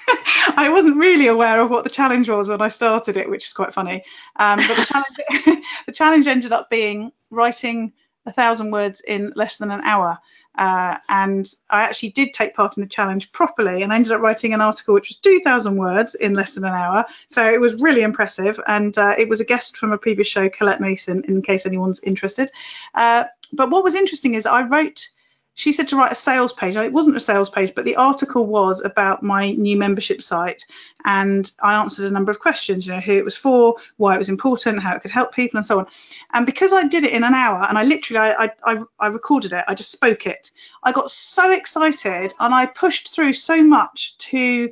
[0.56, 3.52] I wasn't really aware of what the challenge was when I started it, which is
[3.52, 4.04] quite funny.
[4.36, 7.92] Um, but the challenge, the challenge ended up being writing
[8.26, 10.18] a thousand words in less than an hour.
[10.56, 14.22] Uh, and I actually did take part in the challenge properly and I ended up
[14.22, 17.04] writing an article which was 2,000 words in less than an hour.
[17.28, 18.58] So it was really impressive.
[18.66, 22.00] And uh, it was a guest from a previous show, Colette Mason, in case anyone's
[22.00, 22.50] interested.
[22.94, 25.08] Uh, but what was interesting is I wrote
[25.56, 26.76] she said to write a sales page.
[26.76, 30.66] It wasn't a sales page, but the article was about my new membership site.
[31.02, 34.18] And I answered a number of questions, you know, who it was for, why it
[34.18, 35.86] was important, how it could help people, and so on.
[36.30, 39.54] And because I did it in an hour and I literally, I, I, I recorded
[39.54, 40.50] it, I just spoke it,
[40.82, 44.70] I got so excited and I pushed through so much to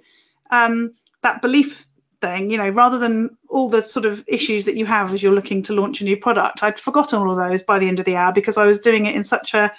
[0.51, 0.93] um,
[1.23, 1.87] that belief
[2.21, 5.33] thing, you know, rather than all the sort of issues that you have as you're
[5.33, 6.63] looking to launch a new product.
[6.63, 9.07] I'd forgotten all of those by the end of the hour because I was doing
[9.07, 9.73] it in such a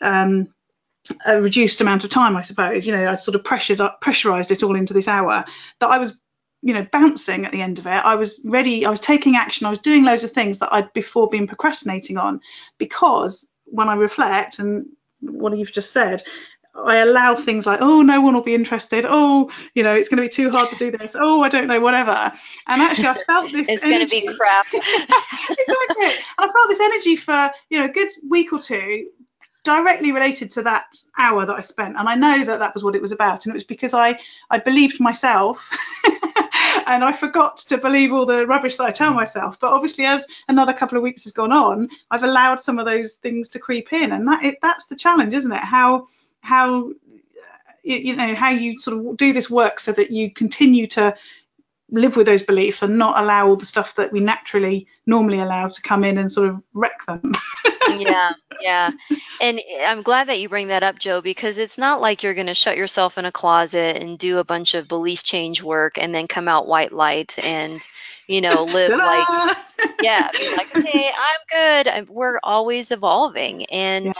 [0.00, 0.48] um,
[1.26, 2.86] a reduced amount of time, I suppose.
[2.86, 5.44] You know, I sort of pressured up, pressurized it all into this hour
[5.80, 6.14] that I was,
[6.62, 7.90] you know, bouncing at the end of it.
[7.90, 8.84] I was ready.
[8.84, 9.66] I was taking action.
[9.66, 12.40] I was doing loads of things that I'd before been procrastinating on,
[12.78, 14.86] because when I reflect and
[15.20, 16.22] what you've just said.
[16.74, 19.04] I allow things like, oh, no one will be interested.
[19.08, 21.16] Oh, you know, it's going to be too hard to do this.
[21.18, 22.12] Oh, I don't know, whatever.
[22.68, 23.68] And actually, I felt this.
[23.68, 24.66] it's going to be crap.
[24.72, 26.06] exactly.
[26.06, 29.08] And I felt this energy for you know a good week or two
[29.68, 32.94] directly related to that hour that I spent and I know that that was what
[32.94, 34.18] it was about and it was because I
[34.50, 35.70] I believed myself
[36.88, 39.16] and I forgot to believe all the rubbish that I tell mm.
[39.16, 39.60] myself.
[39.60, 43.14] But obviously, as another couple of weeks has gone on, I've allowed some of those
[43.14, 45.62] things to creep in, and that it, that's the challenge, isn't it?
[45.62, 46.06] How
[46.40, 46.92] how
[47.82, 51.14] you know how you sort of do this work so that you continue to
[51.90, 55.68] live with those beliefs and not allow all the stuff that we naturally normally allow
[55.68, 57.34] to come in and sort of wreck them.
[57.98, 58.90] yeah, yeah.
[59.40, 62.48] And I'm glad that you bring that up, Joe, because it's not like you're going
[62.48, 66.14] to shut yourself in a closet and do a bunch of belief change work and
[66.14, 67.80] then come out white light and,
[68.26, 69.56] you know, live like,
[70.02, 72.08] yeah, be like, okay, I'm good.
[72.10, 73.64] we're always evolving.
[73.66, 74.12] And, yeah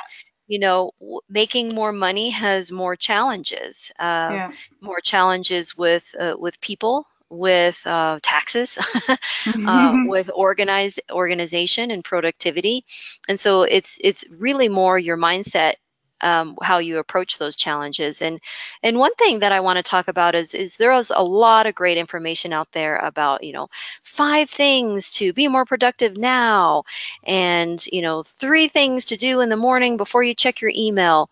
[0.51, 0.93] you know,
[1.29, 3.93] making more money has more challenges.
[3.99, 4.53] Uh, yeah.
[4.81, 8.79] More challenges with uh, with people, with uh, taxes,
[9.67, 12.85] uh, with organized organization and productivity,
[13.29, 15.75] and so it's it's really more your mindset
[16.21, 18.23] um, how you approach those challenges.
[18.23, 18.41] And
[18.83, 21.67] and one thing that I want to talk about is is there is a lot
[21.67, 23.69] of great information out there about you know
[24.03, 26.85] five things to be more productive now,
[27.25, 31.31] and you know three things to do in the morning before you check your email.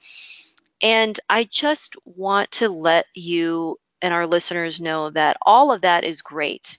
[0.83, 6.05] And I just want to let you and our listeners know that all of that
[6.05, 6.79] is great.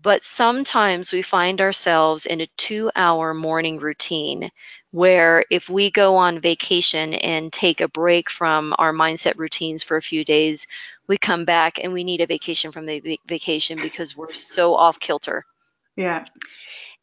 [0.00, 4.50] But sometimes we find ourselves in a two hour morning routine
[4.90, 9.96] where if we go on vacation and take a break from our mindset routines for
[9.96, 10.66] a few days,
[11.06, 15.00] we come back and we need a vacation from the vacation because we're so off
[15.00, 15.44] kilter.
[15.96, 16.26] Yeah.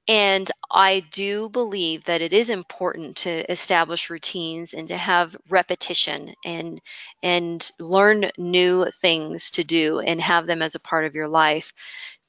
[0.07, 6.33] And I do believe that it is important to establish routines and to have repetition
[6.43, 6.81] and
[7.21, 11.73] and learn new things to do and have them as a part of your life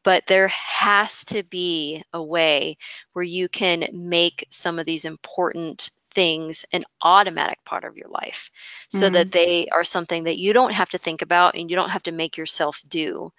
[0.05, 2.77] but there has to be a way
[3.15, 8.51] where you can make some of these important things an automatic part of your life
[8.89, 9.15] so mm-hmm.
[9.15, 12.05] that they are something that you don't have to think about and you don't have
[12.05, 13.33] to make yourself do.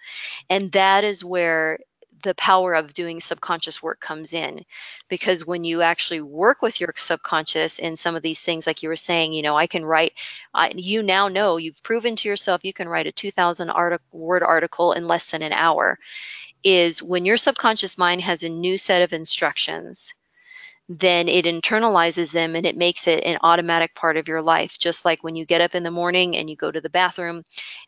[0.50, 1.78] And that is where
[2.22, 4.64] the power of doing subconscious work comes in
[5.08, 8.88] because when you actually work with your subconscious in some of these things like you
[8.88, 10.12] were saying you know i can write
[10.54, 14.42] I, you now know you've proven to yourself you can write a 2000 article, word
[14.42, 15.98] article in less than an hour
[16.66, 20.14] is when your subconscious mind has a new set of instructions,
[20.88, 24.78] then it internalizes them and it makes it an automatic part of your life.
[24.78, 27.44] Just like when you get up in the morning and you go to the bathroom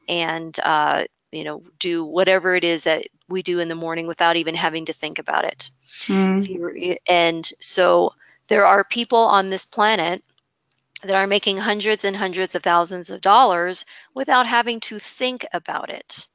[0.09, 4.37] and, uh, you know, do whatever it is that we do in the morning without
[4.37, 5.71] even having to think about it.
[6.07, 6.97] Mm.
[7.07, 8.12] And so
[8.49, 10.23] there are people on this planet
[11.03, 15.91] that are making hundreds and hundreds of thousands of dollars without having to think about
[15.91, 16.27] it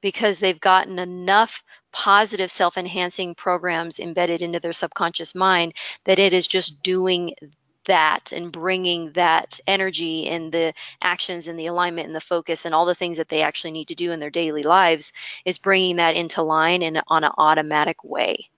[0.00, 6.32] because they've gotten enough positive self enhancing programs embedded into their subconscious mind that it
[6.32, 7.34] is just doing
[7.86, 12.74] that and bringing that energy and the actions and the alignment and the focus and
[12.74, 15.12] all the things that they actually need to do in their daily lives
[15.44, 18.48] is bringing that into line and on an automatic way.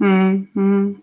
[0.00, 0.94] Mm-hmm.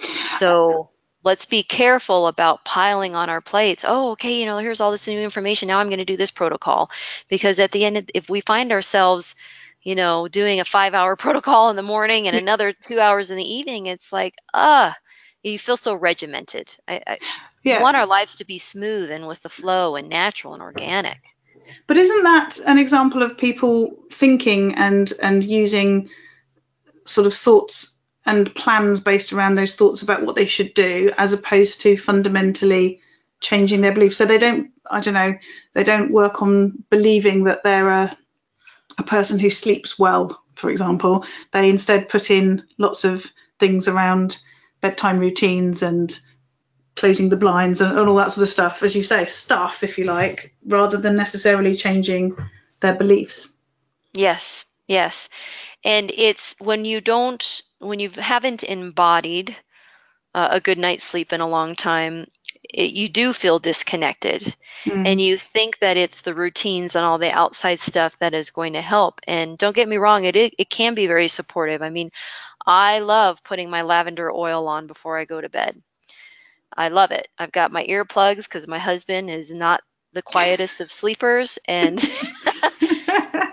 [0.00, 0.90] So
[1.24, 3.84] let's be careful about piling on our plates.
[3.86, 5.68] Oh, okay, you know, here's all this new information.
[5.68, 6.90] Now I'm going to do this protocol.
[7.28, 9.34] Because at the end, if we find ourselves
[9.82, 13.36] you know, doing a five hour protocol in the morning and another two hours in
[13.36, 14.94] the evening, it's like, ah, uh,
[15.42, 16.74] you feel so regimented.
[16.86, 17.18] I, I
[17.62, 17.82] yeah.
[17.82, 21.18] want our lives to be smooth and with the flow and natural and organic.
[21.86, 26.10] But isn't that an example of people thinking and and using
[27.04, 27.96] sort of thoughts
[28.26, 33.00] and plans based around those thoughts about what they should do, as opposed to fundamentally
[33.40, 34.16] changing their beliefs?
[34.16, 35.34] So they don't, I don't know,
[35.72, 38.18] they don't work on believing that they're a
[38.98, 44.38] a person who sleeps well, for example, they instead put in lots of things around
[44.80, 46.18] bedtime routines and
[46.96, 49.98] closing the blinds and, and all that sort of stuff, as you say, stuff, if
[49.98, 52.36] you like, rather than necessarily changing
[52.80, 53.56] their beliefs.
[54.12, 55.28] Yes, yes.
[55.84, 59.56] And it's when you don't, when you haven't embodied
[60.34, 62.26] uh, a good night's sleep in a long time,
[62.68, 64.54] it, you do feel disconnected.
[64.84, 65.06] Mm.
[65.06, 68.74] and you think that it's the routines and all the outside stuff that is going
[68.74, 69.20] to help.
[69.26, 71.82] And don't get me wrong it, it, it can be very supportive.
[71.82, 72.10] I mean
[72.66, 75.80] i love putting my lavender oil on before i go to bed.
[76.76, 77.26] I love it.
[77.38, 81.98] I've got my earplugs because my husband is not the quietest of sleepers and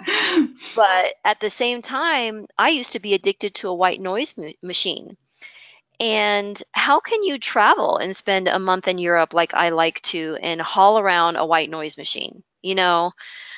[0.75, 4.49] but at the same time i used to be addicted to a white noise ma-
[4.61, 5.17] machine
[5.99, 10.37] and how can you travel and spend a month in Europe like I like to
[10.41, 12.43] and haul around a white noise machine?
[12.61, 13.11] You know,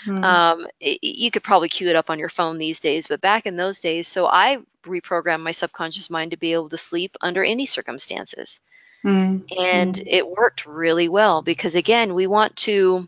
[0.05, 0.23] mm-hmm.
[0.23, 3.45] um, it, you could probably cue it up on your phone these days, but back
[3.45, 7.43] in those days, so I reprogrammed my subconscious mind to be able to sleep under
[7.43, 8.59] any circumstances.
[9.05, 9.45] Mm-hmm.
[9.57, 13.07] And it worked really well because, again, we want to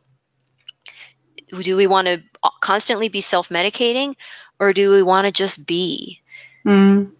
[1.49, 2.21] do we want to
[2.61, 4.15] constantly be self medicating
[4.59, 6.21] or do we want to just be?
[6.65, 7.11] Mm.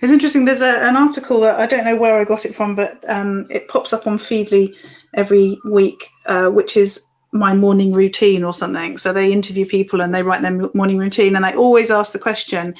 [0.00, 0.44] It's interesting.
[0.44, 3.46] There's a, an article that I don't know where I got it from, but um,
[3.50, 4.74] it pops up on Feedly
[5.12, 8.98] every week, uh, which is my morning routine or something.
[8.98, 12.18] So they interview people and they write their morning routine, and they always ask the
[12.18, 12.74] question,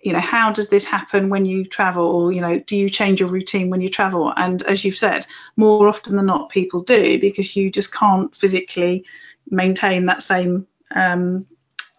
[0.00, 3.20] you know, how does this happen when you travel, or you know, do you change
[3.20, 4.32] your routine when you travel?
[4.36, 9.04] And as you've said, more often than not, people do because you just can't physically
[9.48, 11.46] maintain that same um,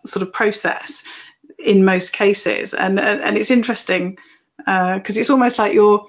[0.05, 1.03] sort of process
[1.63, 2.73] in most cases.
[2.73, 4.17] And and it's interesting
[4.57, 6.07] because uh, it's almost like you're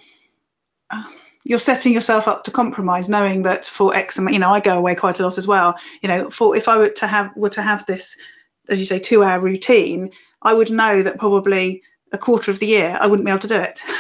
[1.45, 4.95] you're setting yourself up to compromise, knowing that for X you know, I go away
[4.95, 5.79] quite a lot as well.
[6.03, 8.17] You know, for if I were to have were to have this,
[8.69, 10.11] as you say, two hour routine,
[10.43, 11.83] I would know that probably
[12.13, 13.83] a quarter of the year I wouldn't be able to do it.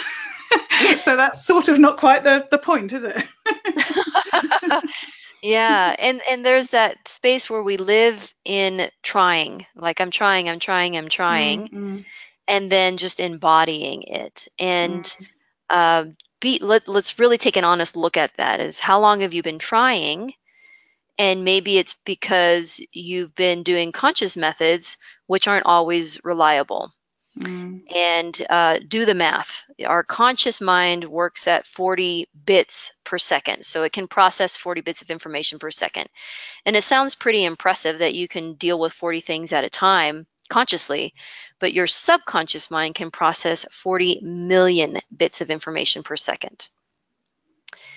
[0.98, 3.24] so that's sort of not quite the the point, is it?
[5.44, 10.60] yeah, and and there's that space where we live in trying, like I'm trying, I'm
[10.60, 11.68] trying, I'm trying.
[11.68, 12.00] Mm-hmm
[12.46, 15.24] and then just embodying it and mm-hmm.
[15.70, 16.04] uh,
[16.40, 19.42] be let, let's really take an honest look at that is how long have you
[19.42, 20.32] been trying
[21.16, 26.92] and maybe it's because you've been doing conscious methods which aren't always reliable
[27.38, 27.82] mm.
[27.94, 33.82] and uh, do the math our conscious mind works at 40 bits per second so
[33.82, 36.08] it can process 40 bits of information per second
[36.64, 40.26] and it sounds pretty impressive that you can deal with 40 things at a time
[40.48, 41.14] consciously,
[41.58, 46.68] but your subconscious mind can process 40 million bits of information per second.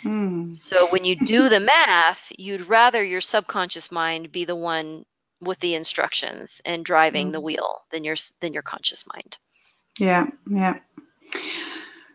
[0.02, 0.52] Hmm.
[0.52, 5.06] So when you do the math, you'd rather your subconscious mind be the one
[5.42, 7.46] with the instructions and driving the hmm.
[7.46, 9.38] wheel than your than your conscious mind.
[10.00, 10.80] Yeah, yeah.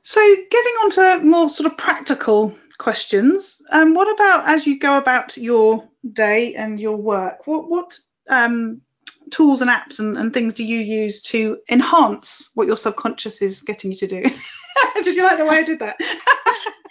[0.02, 4.96] So getting on to more sort of practical questions, um, what about as you go
[4.96, 7.46] about your day and your work?
[7.46, 7.98] What what
[8.28, 8.82] um,
[9.30, 13.60] tools and apps and, and things do you use to enhance what your subconscious is
[13.60, 14.22] getting you to do?
[15.02, 16.00] did you like the way I did that?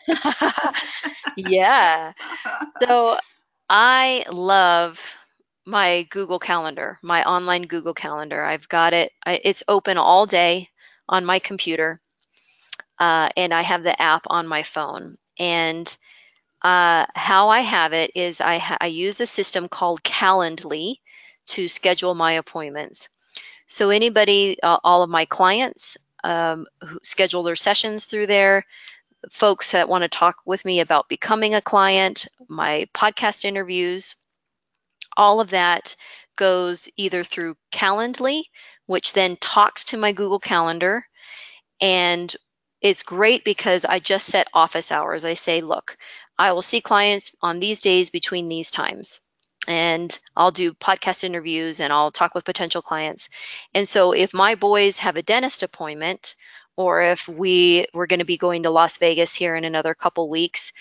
[1.38, 2.14] yeah.
[2.82, 3.18] So
[3.70, 5.18] I love
[5.72, 8.44] my Google Calendar, my online Google Calendar.
[8.44, 10.70] I've got it, I, it's open all day
[11.08, 12.02] on my computer,
[13.00, 15.18] uh, and I have the app on my phone.
[15.40, 15.98] And
[16.62, 20.96] uh, how I have it is I, ha- I use a system called Calendly
[21.48, 23.10] to schedule my appointments.
[23.66, 28.66] So anybody, uh, all of my clients um, who schedule their sessions through there,
[29.32, 34.16] folks that want to talk with me about becoming a client, my podcast interviews,
[35.18, 35.96] all of that
[36.36, 38.44] goes either through Calendly,
[38.86, 41.06] which then talks to my Google Calendar.
[41.80, 42.34] And
[42.82, 45.26] it's great because I just set office hours.
[45.26, 45.98] I say, look,
[46.38, 49.22] I will see clients on these days between these times
[49.68, 53.30] and I'll do podcast interviews and I'll talk with potential clients.
[53.74, 56.36] And so if my boys have a dentist appointment
[56.76, 60.30] or if we we're going to be going to Las Vegas here in another couple
[60.30, 60.74] weeks,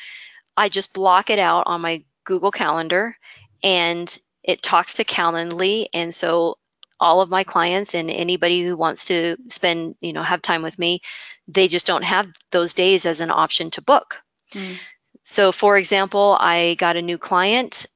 [0.57, 3.17] I just block it out on my Google Calendar
[3.63, 6.57] and it talks to Calendly and so
[6.99, 10.79] all of my clients and anybody who wants to spend, you know, have time with
[10.79, 11.01] me,
[11.49, 14.23] they just don't have those days as an option to book.
[14.53, 14.77] Mm.
[15.25, 17.87] So, for example, I got a new client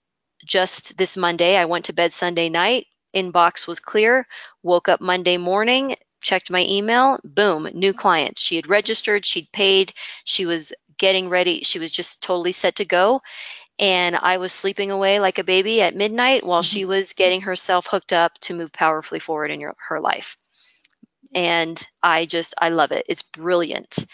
[0.44, 1.56] just this Monday.
[1.56, 4.26] I went to bed Sunday night, inbox was clear,
[4.62, 8.38] woke up Monday morning, checked my email, boom, new client.
[8.38, 9.92] She had registered, she'd paid,
[10.24, 13.20] she was getting ready, she was just totally set to go.
[13.78, 16.90] And I was sleeping away like a baby at midnight while she mm-hmm.
[16.90, 20.36] was getting herself hooked up to move powerfully forward in your, her life.
[21.34, 23.06] And I just, I love it.
[23.08, 24.06] It's brilliant.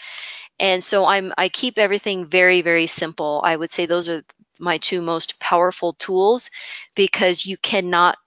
[0.59, 3.41] And so I'm, I keep everything very, very simple.
[3.43, 4.23] I would say those are
[4.59, 6.49] my two most powerful tools
[6.95, 8.17] because you cannot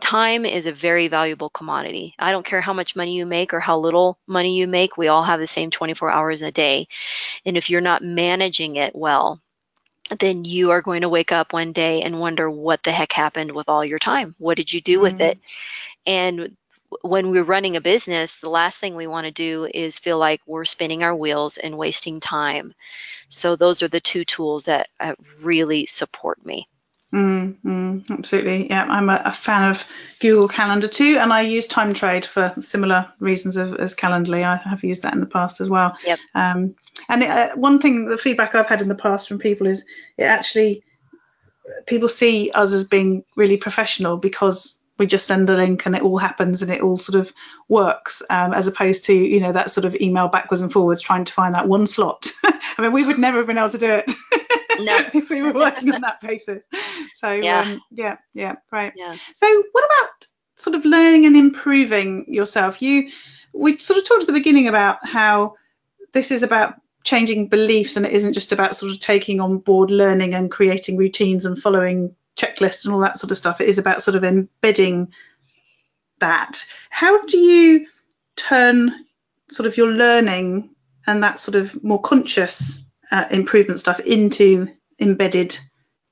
[0.00, 2.14] time is a very valuable commodity.
[2.18, 5.08] I don't care how much money you make or how little money you make, we
[5.08, 6.88] all have the same 24 hours a day.
[7.44, 9.40] And if you're not managing it well,
[10.18, 13.52] then you are going to wake up one day and wonder what the heck happened
[13.52, 14.34] with all your time.
[14.38, 15.02] What did you do mm-hmm.
[15.02, 15.38] with it?
[16.06, 16.56] And
[17.00, 20.42] when we're running a business, the last thing we want to do is feel like
[20.46, 22.74] we're spinning our wheels and wasting time.
[23.28, 26.68] So those are the two tools that uh, really support me.
[27.12, 28.70] Mm, mm, absolutely.
[28.70, 29.84] Yeah, I'm a, a, fan of
[30.18, 34.44] Google Calendar too, and I use TimeTrade for similar reasons of, as Calendly.
[34.44, 35.94] I have used that in the past as well.
[36.06, 36.18] Yep.
[36.34, 36.74] Um,
[37.10, 39.84] and it, uh, one thing, the feedback I've had in the past from people is
[40.16, 40.84] it actually
[41.86, 46.02] people see us as being really professional because we just send a link and it
[46.02, 47.32] all happens and it all sort of
[47.68, 51.24] works um, as opposed to you know that sort of email backwards and forwards trying
[51.24, 53.90] to find that one slot i mean we would never have been able to do
[53.90, 54.10] it
[54.78, 55.04] no.
[55.14, 56.62] if we were working on that basis
[57.14, 59.14] so yeah um, yeah yeah great yeah.
[59.34, 60.26] so what about
[60.62, 63.10] sort of learning and improving yourself, you
[63.52, 65.56] we sort of talked at the beginning about how
[66.12, 69.90] this is about changing beliefs and it isn't just about sort of taking on board
[69.90, 73.60] learning and creating routines and following checklists and all that sort of stuff.
[73.60, 75.12] It is about sort of embedding
[76.20, 76.64] that.
[76.88, 77.88] How do you
[78.36, 79.04] turn
[79.50, 80.70] sort of your learning
[81.06, 82.82] and that sort of more conscious
[83.12, 85.56] uh, improvement stuff into embedded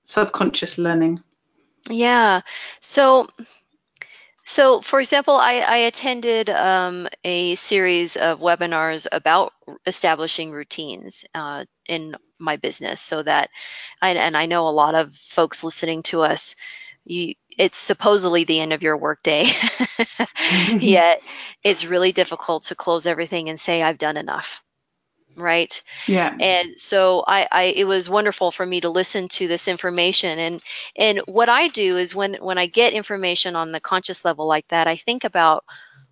[0.05, 1.19] subconscious learning?
[1.89, 2.43] Yeah.
[2.81, 3.27] So
[4.45, 9.53] so, for example, I, I attended um, a series of webinars about
[9.87, 13.51] establishing routines uh, in my business so that,
[14.03, 16.57] I, and I know a lot of folks listening to us,
[17.05, 19.47] you, it's supposedly the end of your workday,
[20.79, 21.23] yet
[21.63, 24.65] it's really difficult to close everything and say, I've done enough
[25.41, 25.83] right?
[26.07, 26.35] Yeah.
[26.39, 30.39] And so I, I it was wonderful for me to listen to this information.
[30.39, 30.63] And
[30.97, 34.67] and what i do is when when i get information on the conscious level like
[34.69, 35.65] that i think about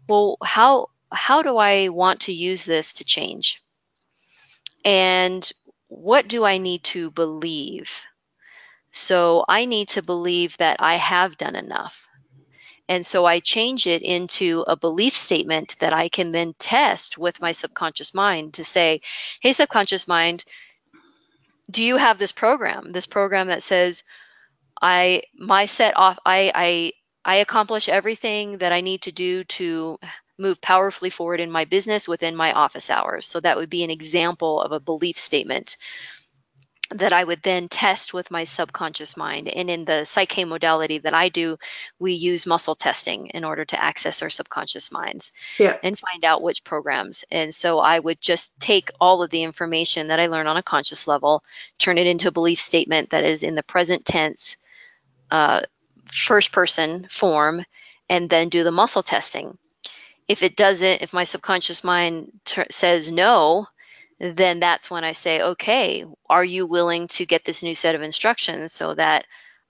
[0.08, 3.62] well how how do i want to use this to change?
[4.84, 5.50] And
[5.88, 8.02] what do i need to believe?
[8.90, 12.07] So i need to believe that i have done enough
[12.88, 17.40] and so I change it into a belief statement that I can then test with
[17.40, 19.02] my subconscious mind to say,
[19.40, 20.44] hey, subconscious mind,
[21.70, 22.92] do you have this program?
[22.92, 24.04] This program that says,
[24.80, 26.92] I my set off I I
[27.24, 29.98] I accomplish everything that I need to do to
[30.38, 33.26] move powerfully forward in my business within my office hours.
[33.26, 35.76] So that would be an example of a belief statement
[36.90, 39.48] that I would then test with my subconscious mind.
[39.48, 41.58] And in the Psych-K modality that I do,
[41.98, 45.76] we use muscle testing in order to access our subconscious minds yeah.
[45.82, 47.24] and find out which programs.
[47.30, 50.62] And so I would just take all of the information that I learn on a
[50.62, 51.44] conscious level,
[51.76, 54.56] turn it into a belief statement that is in the present tense,
[55.30, 55.60] uh,
[56.06, 57.62] first person form,
[58.08, 59.58] and then do the muscle testing.
[60.26, 63.66] If it doesn't, if my subconscious mind ter- says no,
[64.20, 68.02] then that's when I say, okay, are you willing to get this new set of
[68.02, 69.24] instructions so that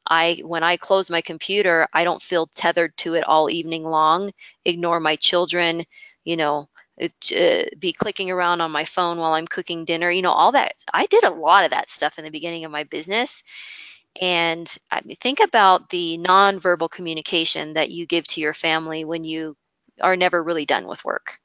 [0.07, 4.33] I, when I close my computer, I don't feel tethered to it all evening long,
[4.65, 5.85] ignore my children,
[6.25, 6.69] you know,
[7.01, 10.73] uh, be clicking around on my phone while I'm cooking dinner, you know, all that.
[10.93, 13.43] I did a lot of that stuff in the beginning of my business.
[14.21, 19.25] And I mean, think about the nonverbal communication that you give to your family when
[19.25, 19.57] you
[20.01, 21.39] are never really done with work.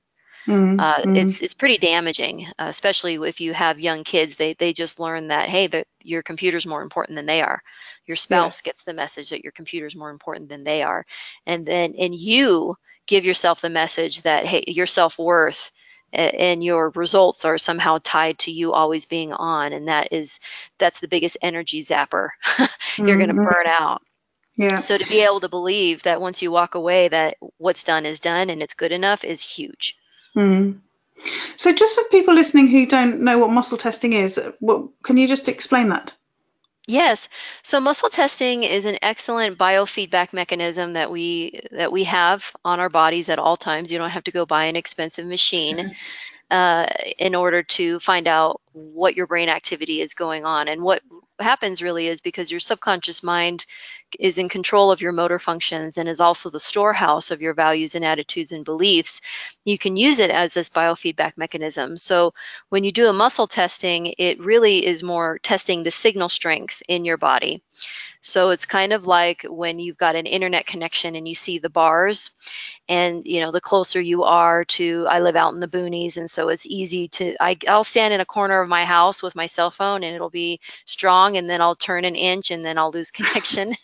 [0.48, 0.80] Mm-hmm.
[0.80, 1.16] Uh, mm-hmm.
[1.16, 4.36] it's it's pretty damaging, uh, especially if you have young kids.
[4.36, 7.62] They they just learn that hey, the, your computer's more important than they are.
[8.06, 8.70] Your spouse yeah.
[8.70, 11.06] gets the message that your computer's more important than they are,
[11.46, 12.76] and then and you
[13.08, 15.72] give yourself the message that hey, your self worth
[16.14, 20.39] and your results are somehow tied to you always being on, and that is
[20.78, 22.30] that's the biggest energy zapper.
[22.58, 23.18] You're mm-hmm.
[23.18, 24.02] going to burn out.
[24.56, 24.80] Yeah.
[24.80, 28.20] So to be able to believe that once you walk away, that what's done is
[28.20, 29.98] done and it's good enough is huge.
[30.36, 30.80] Mm.
[31.56, 35.28] So, just for people listening who don't know what muscle testing is, what, can you
[35.28, 36.14] just explain that?
[36.86, 37.30] Yes.
[37.62, 42.90] So muscle testing is an excellent biofeedback mechanism that we that we have on our
[42.90, 43.92] bodies at all times.
[43.92, 45.78] You don't have to go buy an expensive machine.
[45.78, 45.92] Mm-hmm.
[46.52, 46.86] Uh,
[47.18, 50.68] in order to find out what your brain activity is going on.
[50.68, 51.02] And what
[51.40, 53.66] happens really is because your subconscious mind
[54.20, 57.96] is in control of your motor functions and is also the storehouse of your values
[57.96, 59.22] and attitudes and beliefs,
[59.64, 61.98] you can use it as this biofeedback mechanism.
[61.98, 62.34] So
[62.70, 67.06] when you do a muscle testing, it really is more testing the signal strength in
[67.06, 67.62] your body.
[68.22, 71.70] So it's kind of like when you've got an internet connection and you see the
[71.70, 72.32] bars
[72.90, 76.30] and you know the closer you are to i live out in the boonies and
[76.30, 79.45] so it's easy to I, i'll stand in a corner of my house with my
[79.45, 82.91] cell phone and it'll be strong and then i'll turn an inch and then i'll
[82.91, 83.76] lose connection.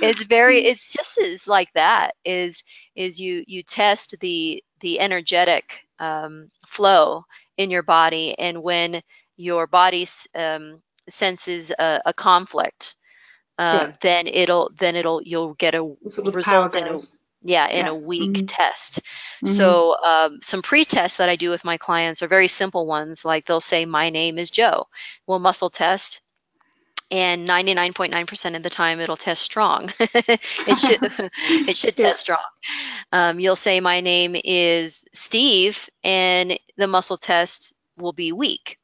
[0.00, 2.64] It's very it's just as like that is
[2.94, 7.24] is you you test the the energetic um, flow
[7.56, 9.02] in your body and when
[9.36, 10.78] your body um,
[11.08, 12.96] senses a, a conflict
[13.58, 13.92] um, yeah.
[14.00, 16.98] then it'll then it'll you'll get a result in a
[17.42, 17.90] yeah in yeah.
[17.90, 18.46] a weak mm-hmm.
[18.46, 19.46] test mm-hmm.
[19.46, 23.46] so um, some pre-tests that i do with my clients are very simple ones like
[23.46, 24.86] they'll say my name is joe
[25.26, 26.20] we'll muscle test
[27.10, 30.98] and 99.9% of the time it'll test strong it should
[31.68, 32.06] it should yeah.
[32.06, 32.38] test strong
[33.12, 38.77] um, you'll say my name is steve and the muscle test will be weak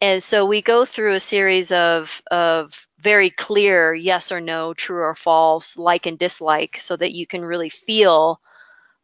[0.00, 5.02] and so we go through a series of, of very clear yes or no, true
[5.02, 8.40] or false, like and dislike, so that you can really feel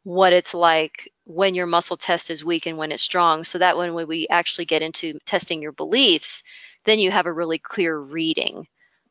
[0.04, 3.44] what it's like when your muscle test is weak and when it's strong.
[3.44, 6.42] So that when we actually get into testing your beliefs,
[6.84, 8.66] then you have a really clear reading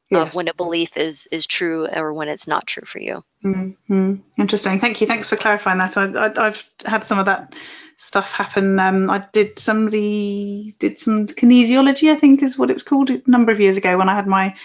[0.10, 0.30] Yes.
[0.30, 3.24] of when a belief is is true or when it's not true for you.
[3.44, 4.16] Mm-hmm.
[4.38, 4.80] Interesting.
[4.80, 5.08] Thank you.
[5.08, 5.98] Thanks for clarifying that.
[5.98, 7.56] I, I, I've had some of that
[7.98, 8.80] stuff happen.
[8.80, 13.22] Um, I did somebody did some kinesiology, I think is what it was called, a
[13.26, 14.56] number of years ago when I had my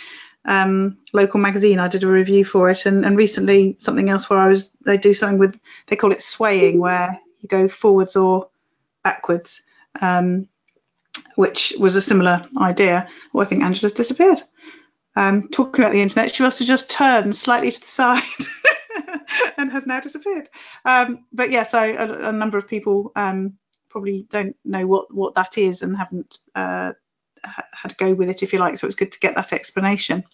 [0.45, 1.78] um, local magazine.
[1.78, 4.99] I did a review for it, and, and recently something else where I was they
[4.99, 8.49] do something with they call it swaying, where you go forwards or
[9.03, 9.62] backwards,
[10.01, 10.49] um,
[11.37, 13.09] which was a similar idea.
[13.33, 14.41] Well, I think Angela's disappeared.
[15.16, 18.22] Um, talking about the internet, she must have just turned slightly to the side
[19.57, 20.49] and has now disappeared.
[20.84, 23.55] Um, but yeah, so a, a number of people um,
[23.88, 26.93] probably don't know what, what that is and haven't uh,
[27.43, 28.76] had to go with it, if you like.
[28.76, 30.24] So it's good to get that explanation.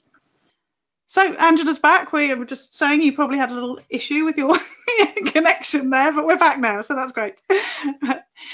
[1.07, 2.13] So Angela's back.
[2.13, 4.59] We were just saying you probably had a little issue with your
[5.27, 7.41] connection there, but we're back now, so that's great.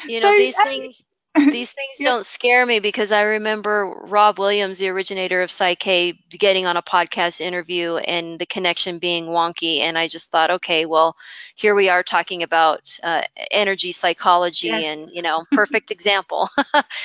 [0.06, 1.02] You So, know, these um, things
[1.50, 2.10] these things Yeah.
[2.10, 6.82] don't scare me because I remember Rob Williams, the originator of Psych-K, getting on a
[6.82, 9.78] podcast interview and the connection being wonky.
[9.80, 11.16] And I just thought, okay, well,
[11.54, 14.84] here we are talking about uh, energy psychology, Yes.
[14.84, 16.48] and you know, perfect example.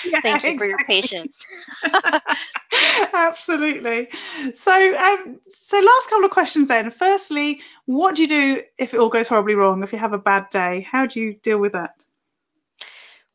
[0.04, 1.46] Yeah, Thank you for your patience.
[3.14, 4.10] Absolutely.
[4.54, 6.92] So, um, so last couple of questions then.
[6.92, 9.84] Firstly, what do you do if it all goes horribly wrong?
[9.84, 12.04] If you have a bad day, how do you deal with that?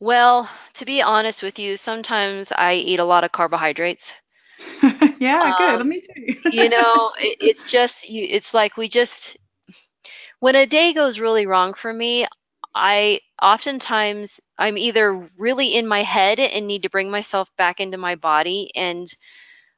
[0.03, 4.13] Well, to be honest with you, sometimes I eat a lot of carbohydrates.
[5.19, 5.79] yeah, good.
[5.79, 6.35] Um, Me too.
[6.51, 9.37] you know it, it's just you it's like we just
[10.39, 12.25] when a day goes really wrong for me
[12.75, 17.97] i oftentimes i'm either really in my head and need to bring myself back into
[17.97, 19.07] my body and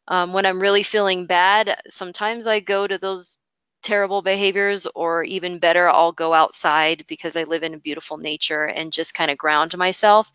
[0.07, 3.37] um, when i'm really feeling bad sometimes i go to those
[3.85, 8.63] terrible behaviors or even better i'll go outside because i live in a beautiful nature
[8.65, 10.31] and just kind of ground myself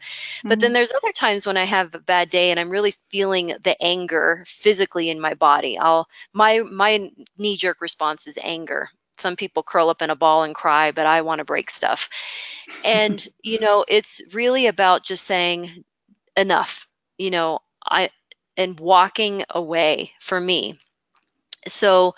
[0.46, 3.54] but then there's other times when I have a bad day and I'm really feeling
[3.62, 5.78] the anger physically in my body.
[5.78, 8.88] I'll my my knee jerk response is anger.
[9.16, 12.08] Some people curl up in a ball and cry, but I want to break stuff.
[12.84, 15.84] And you know, it's really about just saying
[16.36, 16.88] enough.
[17.18, 18.10] You know, I
[18.56, 20.78] and walking away for me.
[21.68, 22.14] So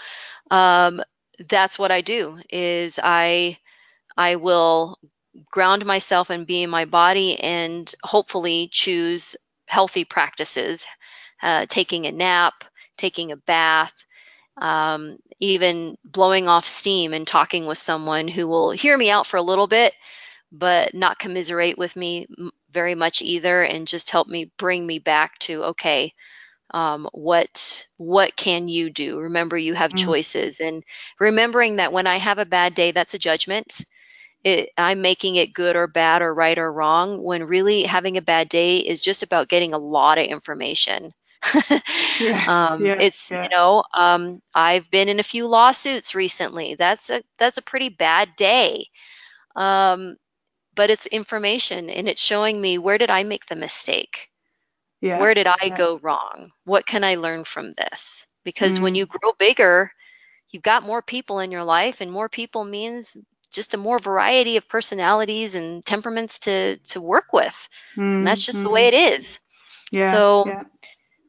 [0.50, 1.02] um
[1.48, 3.58] that's what I do is I
[4.16, 4.98] I will
[5.50, 9.36] ground myself and be in my body and hopefully choose
[9.66, 10.84] healthy practices
[11.42, 12.64] uh, taking a nap
[12.96, 14.04] taking a bath
[14.58, 19.38] um, even blowing off steam and talking with someone who will hear me out for
[19.38, 19.94] a little bit
[20.50, 22.26] but not commiserate with me
[22.70, 26.12] very much either and just help me bring me back to okay
[26.72, 29.94] um, what what can you do remember you have Mm.
[29.94, 30.82] choices and
[31.20, 33.80] remembering that when i have a bad day that's a judgment
[34.44, 38.22] it, I'm making it good or bad or right or wrong when really having a
[38.22, 41.12] bad day is just about getting a lot of information.
[42.18, 43.42] Yes, um, yeah, it's yeah.
[43.42, 46.74] you know um, I've been in a few lawsuits recently.
[46.76, 48.86] That's a that's a pretty bad day,
[49.56, 50.16] um,
[50.74, 54.30] but it's information and it's showing me where did I make the mistake,
[55.02, 55.18] yeah.
[55.18, 55.76] where did I yeah.
[55.76, 58.26] go wrong, what can I learn from this?
[58.44, 58.96] Because when Mm.
[58.98, 59.92] you grow bigger,
[60.50, 63.16] you've got more people in your life, and more people means
[63.52, 67.68] just a more variety of personalities and temperaments to to work with.
[68.18, 69.38] And that's just the way it is.
[69.92, 70.62] Mm, Yeah, so- yeah.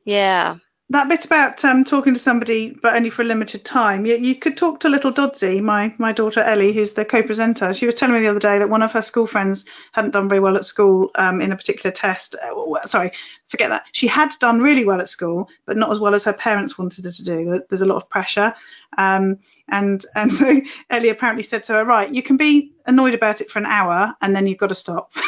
[0.06, 0.56] Yeah.
[0.90, 4.06] That bit about um, talking to somebody but only for a limited time.
[4.06, 7.74] You, you could talk to little Doddsy my my daughter Ellie who's the co-presenter.
[7.74, 10.30] She was telling me the other day that one of her school friends hadn't done
[10.30, 12.36] very well at school um, in a particular test.
[12.36, 13.12] Uh, sorry
[13.48, 13.86] forget that.
[13.92, 17.06] She had done really well at school but not as well as her parents wanted
[17.06, 17.64] her to do.
[17.70, 18.54] There's a lot of pressure.
[18.98, 23.42] Um, and and so Ellie apparently said to her right you can be annoyed about
[23.42, 25.12] it for an hour and then you've got to stop.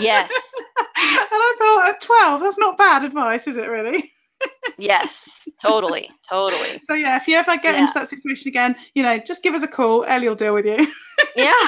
[0.00, 0.30] Yes.
[0.30, 4.12] and I thought at 12 that's not bad advice is it really
[4.78, 5.48] yes.
[5.62, 6.10] Totally.
[6.28, 6.80] Totally.
[6.88, 7.80] So yeah, if you ever get Yeah.
[7.80, 10.04] into that situation again, you know, just give us a call.
[10.04, 10.86] Ellie will deal with you.
[11.34, 11.52] Yeah.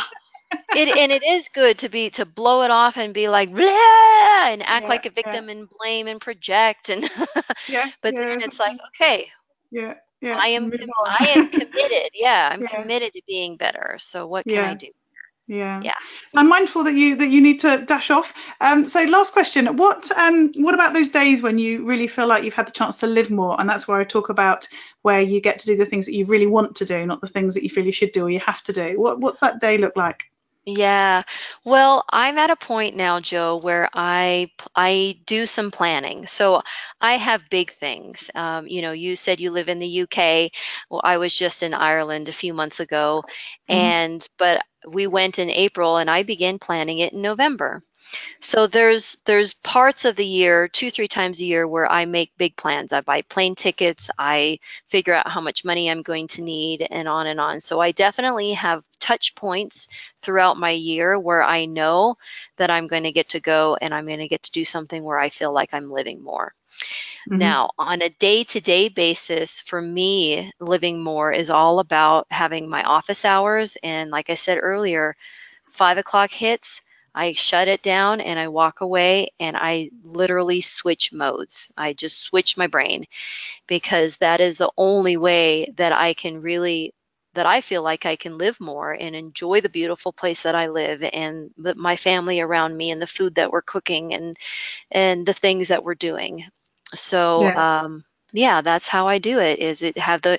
[0.75, 4.63] It and it is good to be to blow it off and be like and
[4.63, 5.15] act Yeah, like a yeah.
[5.15, 7.03] victim and blame and project and
[7.69, 7.91] yeah.
[8.03, 9.29] but yeah, then it's like okay
[9.71, 10.37] yeah, yeah.
[10.39, 10.71] I am
[11.07, 12.83] I am committed yeah I'm Yeah.
[12.83, 14.89] committed to being better so what can I do
[15.53, 15.81] yeah.
[15.83, 15.95] Yeah.
[16.35, 18.33] I'm mindful that you that you need to dash off.
[18.61, 22.45] Um, so last question: What um what about those days when you really feel like
[22.45, 23.61] you've had the chance to live more?
[23.61, 24.67] And that's where I talk about
[25.03, 27.29] where you get to do the things that you really want to do, not the
[27.29, 28.99] things that you feel you should do or you have to do.
[28.99, 30.32] What what's that day look like?
[30.65, 31.23] Yeah.
[31.65, 36.27] Well, I'm at a point now, Jo, where I I do some planning.
[36.29, 36.63] So
[37.01, 38.31] I have big things.
[38.35, 40.53] Um, you know, you said you live in the UK.
[40.89, 43.25] Well, I was just in Ireland a few months ago,
[43.69, 43.75] Mhm.
[43.77, 47.83] and but we went in April, and I began planning it in November.
[48.41, 52.37] So there's there's parts of the year, two three times a year, where I make
[52.37, 52.93] big plans.
[52.93, 57.09] I buy plane tickets, I figure out how much money I'm going to need, and
[57.09, 57.61] on and on.
[57.61, 59.89] So I definitely have touch points
[60.21, 62.17] throughout my year where I know
[62.57, 65.03] that I'm going to get to go and I'm going to get to do something
[65.03, 66.55] where I feel like I'm living more.
[67.29, 67.39] Mm-hmm.
[67.39, 72.69] Now, on a day to day basis, for me, living more is all about having
[72.69, 73.77] my office hours.
[73.83, 75.17] And like I said earlier,
[75.69, 76.81] five o'clock hits,
[77.15, 81.73] I shut it down and I walk away and I literally switch modes.
[81.77, 83.07] I just switch my brain
[83.67, 86.95] because that is the only way that I can really
[87.35, 90.67] that I feel like I can live more and enjoy the beautiful place that I
[90.67, 94.37] live and my family around me and the food that we're cooking and
[94.91, 96.45] and the things that we're doing.
[96.95, 97.57] So yes.
[97.57, 99.59] um, yeah, that's how I do it.
[99.59, 100.39] Is it have the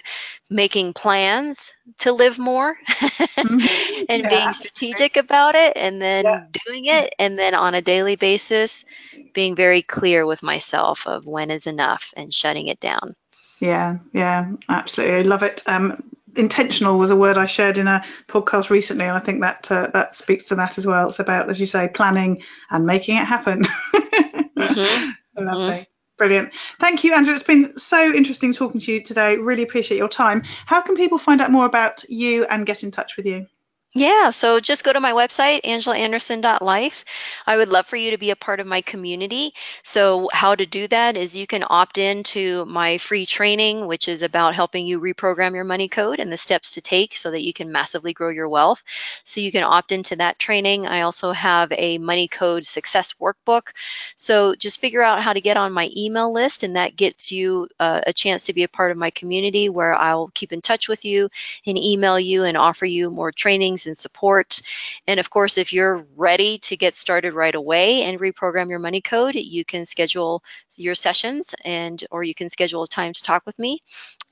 [0.49, 4.05] making plans to live more mm-hmm.
[4.09, 4.29] and yeah.
[4.29, 6.45] being strategic about it, and then yeah.
[6.65, 8.85] doing it, and then on a daily basis,
[9.33, 13.15] being very clear with myself of when is enough and shutting it down.
[13.59, 15.15] Yeah, yeah, absolutely.
[15.15, 15.63] I love it.
[15.67, 16.03] Um,
[16.35, 19.89] intentional was a word I shared in a podcast recently, and I think that uh,
[19.93, 21.07] that speaks to that as well.
[21.07, 23.63] It's about, as you say, planning and making it happen.
[23.93, 25.11] mm-hmm.
[25.37, 25.75] Lovely.
[25.75, 25.92] Mm-hmm.
[26.23, 26.53] Brilliant.
[26.79, 27.33] Thank you, Andrew.
[27.33, 29.35] It's been so interesting talking to you today.
[29.35, 30.43] Really appreciate your time.
[30.65, 33.47] How can people find out more about you and get in touch with you?
[33.95, 37.05] Yeah, so just go to my website, angelaanderson.life.
[37.45, 39.53] I would love for you to be a part of my community.
[39.83, 44.07] So, how to do that is you can opt in to my free training, which
[44.07, 47.43] is about helping you reprogram your money code and the steps to take so that
[47.43, 48.83] you can massively grow your wealth.
[49.25, 50.87] So, you can opt into that training.
[50.87, 53.73] I also have a money code success workbook.
[54.15, 57.67] So, just figure out how to get on my email list, and that gets you
[57.79, 60.87] uh, a chance to be a part of my community where I'll keep in touch
[60.89, 61.29] with you
[61.65, 64.61] and email you and offer you more trainings and support.
[65.07, 69.01] And of course, if you're ready to get started right away and reprogram your money
[69.01, 70.43] code, you can schedule
[70.77, 73.79] your sessions and or you can schedule a time to talk with me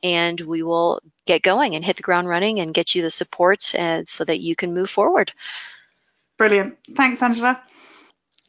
[0.04, 3.74] and we will get going and hit the ground running and get you the support
[3.76, 5.32] uh, so that you can move forward.
[6.38, 6.78] Brilliant.
[6.96, 7.62] Thanks, Angela.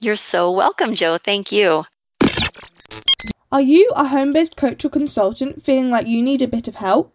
[0.00, 1.18] You're so welcome, Jo.
[1.18, 1.84] Thank you.
[3.52, 6.76] Are you a home based coach or consultant feeling like you need a bit of
[6.76, 7.14] help?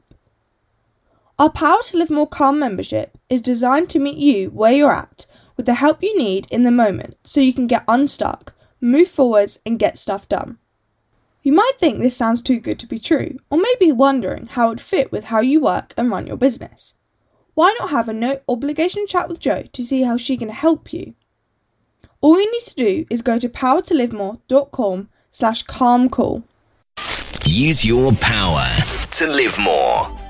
[1.40, 5.28] Our Power to Live More Calm membership is designed to meet you where you're at
[5.56, 9.60] with the help you need in the moment so you can get unstuck, move forwards,
[9.64, 10.58] and get stuff done.
[11.44, 14.82] You might think this sounds too good to be true, or maybe wondering how it
[14.82, 16.96] fit with how you work and run your business.
[17.54, 20.92] Why not have a no obligation chat with Jo to see how she can help
[20.92, 21.14] you?
[22.20, 26.46] All you need to do is go to powertolivemore.com slash calm call.
[27.46, 28.66] Use your power
[29.12, 30.27] to live more.